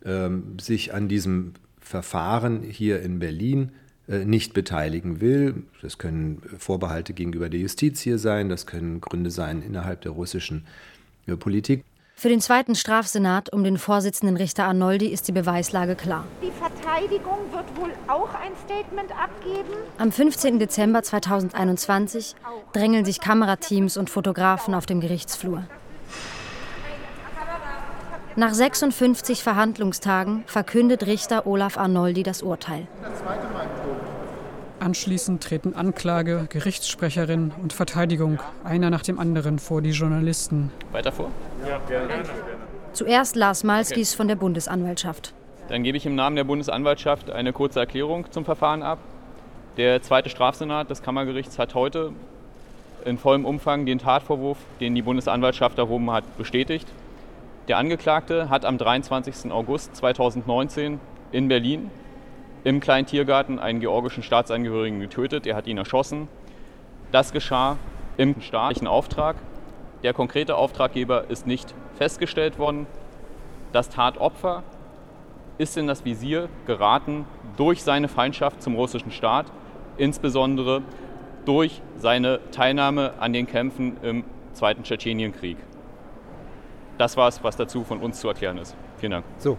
ähm, 0.06 0.58
sich 0.60 0.94
an 0.94 1.08
diesem 1.08 1.54
Verfahren 1.80 2.64
hier 2.64 3.02
in 3.02 3.20
Berlin 3.20 3.72
äh, 4.08 4.26
nicht 4.26 4.54
beteiligen 4.54 5.22
will. 5.22 5.64
Das 5.82 5.98
können 5.98 6.42
Vorbehalte 6.58 7.14
gegenüber 7.14 7.50
der 7.50 7.60
Justiz 7.60 8.02
hier 8.02 8.18
sein, 8.18 8.50
das 8.50 8.66
können 8.66 9.00
Gründe 9.02 9.32
sein 9.32 9.62
innerhalb 9.62 10.02
der 10.02 10.12
russischen 10.12 10.66
äh, 11.28 11.36
Politik. 11.36 11.84
Für 12.16 12.30
den 12.30 12.42
zweiten 12.42 12.76
Strafsenat 12.76 13.52
um 13.52 13.64
den 13.64 13.78
Vorsitzenden 13.78 14.38
Richter 14.38 14.66
Arnoldi 14.66 15.08
ist 15.08 15.28
die 15.28 15.32
Beweislage 15.32 15.96
klar. 15.96 16.28
Die 16.44 16.52
Verteidigung 16.52 17.40
wird 17.52 17.66
wohl 17.76 17.92
auch 18.08 18.30
ein 18.36 18.52
Statement 18.64 19.12
abgeben. 19.12 19.74
Am 19.98 20.12
15. 20.12 20.60
Dezember 20.60 21.02
2021 21.02 22.36
drängeln 22.74 23.06
sich 23.06 23.22
Kamerateams 23.22 23.98
und 23.98 24.12
Fotografen 24.12 24.76
auf 24.76 24.86
dem 24.86 25.00
Gerichtsflur. 25.00 25.66
Nach 28.42 28.56
56 28.56 29.44
Verhandlungstagen 29.44 30.44
verkündet 30.48 31.06
Richter 31.06 31.46
Olaf 31.46 31.78
Arnoldi 31.78 32.24
das 32.24 32.42
Urteil. 32.42 32.88
Anschließend 34.80 35.44
treten 35.44 35.76
Anklage, 35.76 36.48
Gerichtssprecherin 36.50 37.52
und 37.62 37.72
Verteidigung 37.72 38.40
einer 38.64 38.90
nach 38.90 39.04
dem 39.04 39.20
anderen 39.20 39.60
vor 39.60 39.84
die 39.84 39.92
Journalisten. 39.92 40.72
Weiter 40.92 41.12
vor? 41.12 41.30
Ja, 41.70 41.78
gerne. 41.88 42.24
Zuerst 42.94 43.36
Lars 43.36 43.64
Malskis 43.64 44.14
okay. 44.14 44.18
von 44.18 44.28
der 44.28 44.38
Bundesanwaltschaft. 44.38 45.36
Dann 45.68 45.84
gebe 45.84 45.98
ich 45.98 46.08
im 46.08 46.16
Namen 46.16 46.36
der 46.36 46.46
Bundesanwaltschaft 46.46 47.30
eine 47.30 47.54
kurze 47.54 47.80
Erklärung 47.80 48.26
zum 48.32 48.44
Verfahren 48.44 48.82
ab. 48.82 48.98
Der 49.78 50.02
zweite 50.02 50.32
Strafsenat 50.32 50.90
des 50.90 51.04
Kammergerichts 51.04 51.60
hat 51.60 51.76
heute 51.76 52.12
in 53.06 53.20
vollem 53.20 53.46
Umfang 53.46 53.86
den 53.86 54.00
Tatvorwurf, 54.00 54.58
den 54.80 54.96
die 54.96 55.04
Bundesanwaltschaft 55.04 55.78
erhoben 55.78 56.10
hat, 56.10 56.24
bestätigt. 56.40 56.88
Der 57.72 57.78
Angeklagte 57.78 58.50
hat 58.50 58.66
am 58.66 58.78
23. 58.78 59.50
August 59.50 59.96
2019 59.96 61.00
in 61.32 61.48
Berlin 61.48 61.90
im 62.66 62.82
kleinen 62.82 63.08
Tiergarten 63.08 63.60
einen 63.60 63.80
georgischen 63.80 64.24
Staatsangehörigen 64.24 65.00
getötet. 65.00 65.48
Er 65.48 65.56
hat 65.56 65.68
ihn 65.68 65.78
erschossen. 65.78 66.28
Das 67.14 67.32
geschah 67.32 67.78
im 68.18 68.42
staatlichen 68.42 68.88
Auftrag. 68.88 69.38
Der 70.04 70.12
konkrete 70.12 70.58
Auftraggeber 70.58 71.30
ist 71.30 71.48
nicht 71.48 71.74
festgestellt 71.98 72.60
worden. 72.60 72.88
Das 73.72 73.88
Tatopfer 73.88 74.64
ist 75.58 75.78
in 75.78 75.88
das 75.88 76.04
Visier 76.04 76.50
geraten 76.68 77.24
durch 77.56 77.84
seine 77.84 78.10
Feindschaft 78.10 78.62
zum 78.62 78.76
russischen 78.76 79.12
Staat, 79.12 79.46
insbesondere 79.96 80.82
durch 81.46 81.82
seine 81.96 82.42
Teilnahme 82.52 83.14
an 83.22 83.32
den 83.32 83.48
Kämpfen 83.48 83.96
im 84.04 84.26
Zweiten 84.52 84.84
Tschetschenienkrieg. 84.84 85.56
Das 87.02 87.18
war 87.18 87.28
es, 87.28 87.44
was 87.44 87.56
dazu 87.56 87.84
von 87.84 87.98
uns 87.98 88.20
zu 88.20 88.28
erklären 88.28 88.60
ist. 88.60 88.76
Vielen 88.98 89.14
Dank. 89.14 89.26
So, 89.40 89.58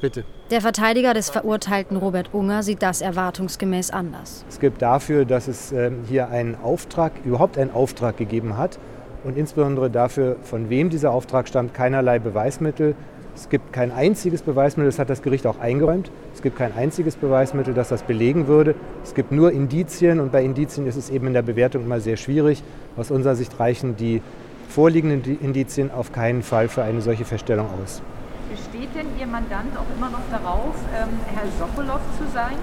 bitte. 0.00 0.24
Der 0.50 0.62
Verteidiger 0.62 1.12
des 1.12 1.28
Verurteilten 1.28 1.98
Robert 1.98 2.32
Unger 2.32 2.62
sieht 2.62 2.82
das 2.82 3.02
erwartungsgemäß 3.02 3.90
anders. 3.90 4.46
Es 4.48 4.60
gibt 4.60 4.80
dafür, 4.80 5.26
dass 5.26 5.46
es 5.46 5.72
ähm, 5.72 6.04
hier 6.08 6.30
einen 6.30 6.54
Auftrag, 6.54 7.12
überhaupt 7.22 7.58
einen 7.58 7.70
Auftrag 7.70 8.16
gegeben 8.16 8.56
hat 8.56 8.78
und 9.24 9.36
insbesondere 9.36 9.90
dafür, 9.90 10.36
von 10.42 10.70
wem 10.70 10.88
dieser 10.88 11.10
Auftrag 11.10 11.48
stammt, 11.48 11.74
keinerlei 11.74 12.18
Beweismittel. 12.18 12.94
Es 13.34 13.50
gibt 13.50 13.74
kein 13.74 13.92
einziges 13.92 14.40
Beweismittel, 14.40 14.88
das 14.88 14.98
hat 14.98 15.10
das 15.10 15.20
Gericht 15.20 15.46
auch 15.46 15.58
eingeräumt. 15.58 16.10
Es 16.32 16.40
gibt 16.40 16.56
kein 16.56 16.74
einziges 16.74 17.16
Beweismittel, 17.16 17.74
das 17.74 17.90
das 17.90 18.04
belegen 18.04 18.46
würde. 18.46 18.74
Es 19.04 19.14
gibt 19.14 19.32
nur 19.32 19.52
Indizien 19.52 20.18
und 20.18 20.32
bei 20.32 20.42
Indizien 20.42 20.86
ist 20.86 20.96
es 20.96 21.10
eben 21.10 21.26
in 21.26 21.34
der 21.34 21.42
Bewertung 21.42 21.84
immer 21.84 22.00
sehr 22.00 22.16
schwierig. 22.16 22.62
Aus 22.96 23.10
unserer 23.10 23.34
Sicht 23.34 23.60
reichen 23.60 23.96
die 23.96 24.22
vorliegenden 24.70 25.38
Indizien 25.40 25.90
auf 25.90 26.12
keinen 26.12 26.42
Fall 26.42 26.68
für 26.68 26.82
eine 26.82 27.02
solche 27.02 27.24
Feststellung 27.24 27.66
aus. 27.82 28.00
Besteht 28.50 28.94
denn 28.94 29.06
Ihr 29.18 29.26
Mandant 29.26 29.76
auch 29.76 29.96
immer 29.96 30.10
noch 30.10 30.22
darauf, 30.30 30.74
ähm, 30.96 31.08
Herr 31.34 31.46
Sokolow 31.58 32.00
zu 32.18 32.24
sein? 32.32 32.54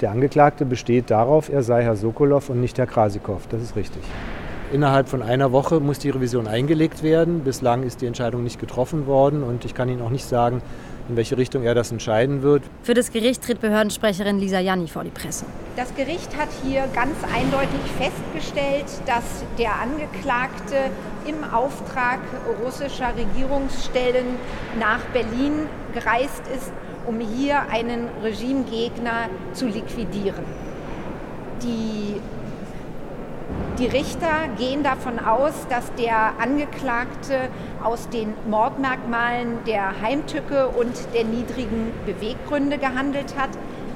Der 0.00 0.10
Angeklagte 0.10 0.64
besteht 0.64 1.10
darauf, 1.10 1.48
er 1.48 1.62
sei 1.62 1.82
Herr 1.82 1.96
Sokolow 1.96 2.50
und 2.50 2.60
nicht 2.60 2.78
Herr 2.78 2.86
Krasikow. 2.86 3.46
Das 3.48 3.62
ist 3.62 3.76
richtig. 3.76 4.02
Innerhalb 4.72 5.08
von 5.08 5.22
einer 5.22 5.52
Woche 5.52 5.78
muss 5.78 5.98
die 5.98 6.10
Revision 6.10 6.48
eingelegt 6.48 7.02
werden. 7.02 7.40
Bislang 7.40 7.84
ist 7.84 8.00
die 8.00 8.06
Entscheidung 8.06 8.42
nicht 8.42 8.58
getroffen 8.58 9.06
worden 9.06 9.42
und 9.42 9.64
ich 9.64 9.74
kann 9.74 9.88
Ihnen 9.88 10.02
auch 10.02 10.10
nicht 10.10 10.24
sagen, 10.24 10.62
in 11.08 11.16
welche 11.16 11.36
Richtung 11.36 11.64
er 11.64 11.74
das 11.74 11.92
entscheiden 11.92 12.42
wird. 12.42 12.62
Für 12.82 12.94
das 12.94 13.12
Gericht 13.12 13.42
tritt 13.42 13.60
Behördensprecherin 13.60 14.38
Lisa 14.38 14.60
Janni 14.60 14.88
vor 14.88 15.04
die 15.04 15.10
Presse. 15.10 15.44
Das 15.76 15.94
Gericht 15.94 16.36
hat 16.36 16.48
hier 16.64 16.86
ganz 16.94 17.16
eindeutig 17.34 17.80
festgestellt, 17.98 18.86
dass 19.06 19.44
der 19.58 19.80
Angeklagte 19.80 20.76
im 21.26 21.42
Auftrag 21.52 22.20
russischer 22.64 23.12
Regierungsstellen 23.16 24.26
nach 24.78 25.00
Berlin 25.12 25.66
gereist 25.92 26.42
ist, 26.54 26.72
um 27.06 27.20
hier 27.20 27.62
einen 27.70 28.08
Regimegegner 28.22 29.28
zu 29.52 29.66
liquidieren. 29.66 30.44
Die 31.62 32.20
die 33.78 33.86
Richter 33.86 34.48
gehen 34.56 34.84
davon 34.84 35.18
aus, 35.18 35.66
dass 35.68 35.92
der 35.94 36.38
Angeklagte 36.38 37.48
aus 37.82 38.08
den 38.08 38.32
Mordmerkmalen 38.48 39.58
der 39.66 40.00
Heimtücke 40.00 40.68
und 40.68 40.92
der 41.12 41.24
niedrigen 41.24 41.92
Beweggründe 42.06 42.78
gehandelt 42.78 43.34
hat. 43.36 43.50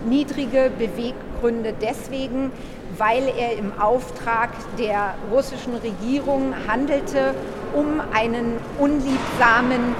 Niedrige 0.04 0.72
Beweggründe 0.76 1.74
deswegen, 1.80 2.50
weil 2.96 3.28
er 3.38 3.56
im 3.56 3.80
Auftrag 3.80 4.50
der 4.78 5.14
russischen 5.30 5.74
Regierung 5.76 6.54
handelte, 6.66 7.34
um 7.72 8.00
einen 8.12 8.56
unliebsamen 8.78 9.94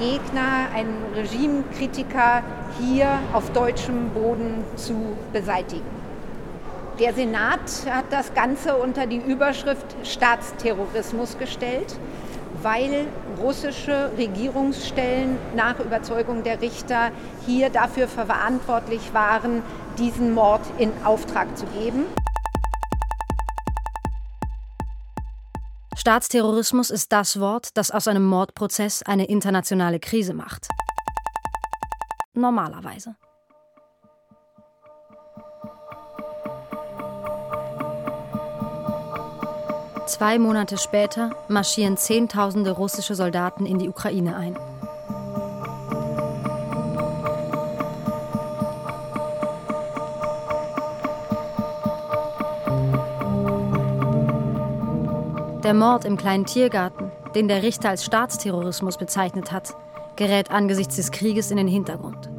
Gegner, 0.00 0.70
einen 0.74 1.04
Regimekritiker 1.14 2.42
hier 2.80 3.06
auf 3.32 3.50
deutschem 3.52 4.10
Boden 4.10 4.64
zu 4.74 5.16
beseitigen. 5.32 5.99
Der 7.00 7.14
Senat 7.14 7.86
hat 7.86 8.12
das 8.12 8.34
Ganze 8.34 8.76
unter 8.76 9.06
die 9.06 9.16
Überschrift 9.16 9.86
Staatsterrorismus 10.02 11.38
gestellt, 11.38 11.98
weil 12.60 13.06
russische 13.40 14.10
Regierungsstellen 14.18 15.38
nach 15.56 15.80
Überzeugung 15.80 16.42
der 16.42 16.60
Richter 16.60 17.10
hier 17.46 17.70
dafür 17.70 18.06
verantwortlich 18.06 19.14
waren, 19.14 19.62
diesen 19.96 20.34
Mord 20.34 20.60
in 20.76 20.92
Auftrag 21.02 21.56
zu 21.56 21.64
geben. 21.68 22.04
Staatsterrorismus 25.96 26.90
ist 26.90 27.12
das 27.12 27.40
Wort, 27.40 27.78
das 27.78 27.90
aus 27.90 28.08
einem 28.08 28.26
Mordprozess 28.26 29.02
eine 29.02 29.24
internationale 29.24 30.00
Krise 30.00 30.34
macht. 30.34 30.68
Normalerweise. 32.34 33.16
Zwei 40.10 40.40
Monate 40.40 40.76
später 40.76 41.30
marschieren 41.46 41.96
Zehntausende 41.96 42.72
russische 42.72 43.14
Soldaten 43.14 43.64
in 43.64 43.78
die 43.78 43.88
Ukraine 43.88 44.34
ein. 44.34 44.56
Der 55.62 55.74
Mord 55.74 56.04
im 56.04 56.16
kleinen 56.16 56.44
Tiergarten, 56.44 57.12
den 57.36 57.46
der 57.46 57.62
Richter 57.62 57.90
als 57.90 58.04
Staatsterrorismus 58.04 58.98
bezeichnet 58.98 59.52
hat, 59.52 59.76
gerät 60.16 60.50
angesichts 60.50 60.96
des 60.96 61.12
Krieges 61.12 61.52
in 61.52 61.56
den 61.56 61.68
Hintergrund. 61.68 62.29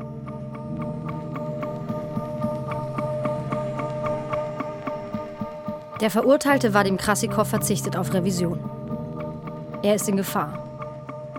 Der 6.01 6.09
Verurteilte 6.09 6.73
Vadim 6.73 6.97
Krassikow 6.97 7.47
verzichtet 7.47 7.95
auf 7.95 8.11
Revision. 8.11 8.59
Er 9.83 9.93
ist 9.93 10.09
in 10.09 10.17
Gefahr. 10.17 10.57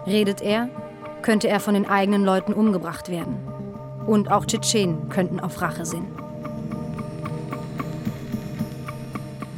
Redet 0.06 0.40
er, 0.40 0.68
könnte 1.20 1.48
er 1.48 1.58
von 1.58 1.74
den 1.74 1.88
eigenen 1.88 2.24
Leuten 2.24 2.52
umgebracht 2.52 3.08
werden. 3.08 3.38
Und 4.06 4.30
auch 4.30 4.46
Tschetschenen 4.46 5.08
könnten 5.08 5.40
auf 5.40 5.60
Rache 5.60 5.84
sinnen. 5.84 6.16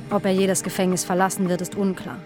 Ob 0.09 0.25
er 0.25 0.33
je 0.33 0.47
das 0.47 0.63
Gefängnis 0.63 1.05
verlassen 1.05 1.51
wird, 1.51 1.61
ist 1.61 1.75
unklar. 1.75 2.17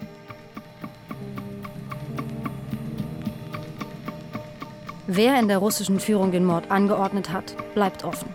Wer 5.05 5.37
in 5.37 5.49
der 5.49 5.57
russischen 5.57 5.99
Führung 5.99 6.31
den 6.31 6.45
Mord 6.45 6.71
angeordnet 6.71 7.29
hat, 7.33 7.55
bleibt 7.73 8.05
offen. 8.05 8.33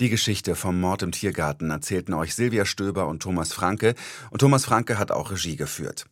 Die 0.00 0.08
Geschichte 0.08 0.56
vom 0.56 0.80
Mord 0.80 1.02
im 1.02 1.12
Tiergarten 1.12 1.70
erzählten 1.70 2.14
euch 2.14 2.34
Silvia 2.34 2.64
Stöber 2.64 3.06
und 3.06 3.22
Thomas 3.22 3.52
Franke. 3.52 3.94
Und 4.30 4.38
Thomas 4.38 4.64
Franke 4.64 4.98
hat 4.98 5.10
auch 5.10 5.30
Regie 5.30 5.56
geführt. 5.56 6.06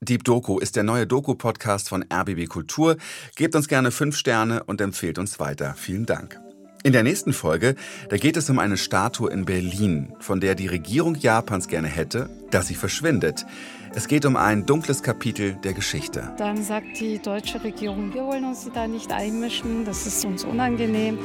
Deep 0.00 0.24
Doku 0.24 0.58
ist 0.58 0.74
der 0.74 0.84
neue 0.84 1.06
Doku-Podcast 1.06 1.90
von 1.90 2.02
RBB 2.10 2.48
Kultur. 2.48 2.96
Gebt 3.36 3.54
uns 3.54 3.68
gerne 3.68 3.90
fünf 3.90 4.16
Sterne 4.16 4.64
und 4.64 4.80
empfehlt 4.80 5.18
uns 5.18 5.38
weiter. 5.38 5.74
Vielen 5.76 6.06
Dank. 6.06 6.40
In 6.82 6.94
der 6.94 7.02
nächsten 7.02 7.34
Folge, 7.34 7.74
da 8.08 8.16
geht 8.16 8.38
es 8.38 8.48
um 8.48 8.58
eine 8.58 8.78
Statue 8.78 9.30
in 9.30 9.44
Berlin, 9.44 10.14
von 10.18 10.40
der 10.40 10.54
die 10.54 10.68
Regierung 10.68 11.14
Japans 11.14 11.68
gerne 11.68 11.88
hätte, 11.88 12.30
dass 12.50 12.68
sie 12.68 12.74
verschwindet. 12.74 13.44
Es 13.92 14.06
geht 14.06 14.24
um 14.24 14.36
ein 14.36 14.66
dunkles 14.66 15.02
Kapitel 15.02 15.54
der 15.64 15.72
Geschichte. 15.72 16.32
Dann 16.36 16.62
sagt 16.62 17.00
die 17.00 17.18
deutsche 17.18 17.62
Regierung, 17.64 18.14
wir 18.14 18.24
wollen 18.24 18.44
uns 18.44 18.70
da 18.72 18.86
nicht 18.86 19.10
einmischen, 19.10 19.84
das 19.84 20.06
ist 20.06 20.24
uns 20.24 20.44
unangenehm, 20.44 21.18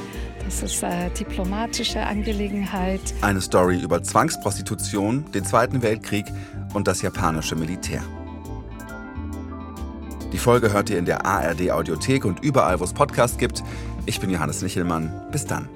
das 0.43 0.63
ist 0.63 0.83
eine 0.83 1.11
diplomatische 1.11 2.01
Angelegenheit. 2.01 3.01
Eine 3.21 3.41
Story 3.41 3.79
über 3.79 4.01
Zwangsprostitution, 4.01 5.25
den 5.31 5.45
Zweiten 5.45 5.83
Weltkrieg 5.83 6.25
und 6.73 6.87
das 6.87 7.03
japanische 7.03 7.55
Militär. 7.55 8.01
Die 10.31 10.39
Folge 10.39 10.73
hört 10.73 10.89
ihr 10.89 10.97
in 10.97 11.05
der 11.05 11.23
ARD 11.23 11.69
Audiothek 11.69 12.25
und 12.25 12.43
überall, 12.43 12.79
wo 12.79 12.83
es 12.83 12.93
Podcasts 12.93 13.37
gibt. 13.37 13.63
Ich 14.07 14.19
bin 14.19 14.31
Johannes 14.31 14.63
Nichelmann. 14.63 15.11
Bis 15.31 15.45
dann. 15.45 15.69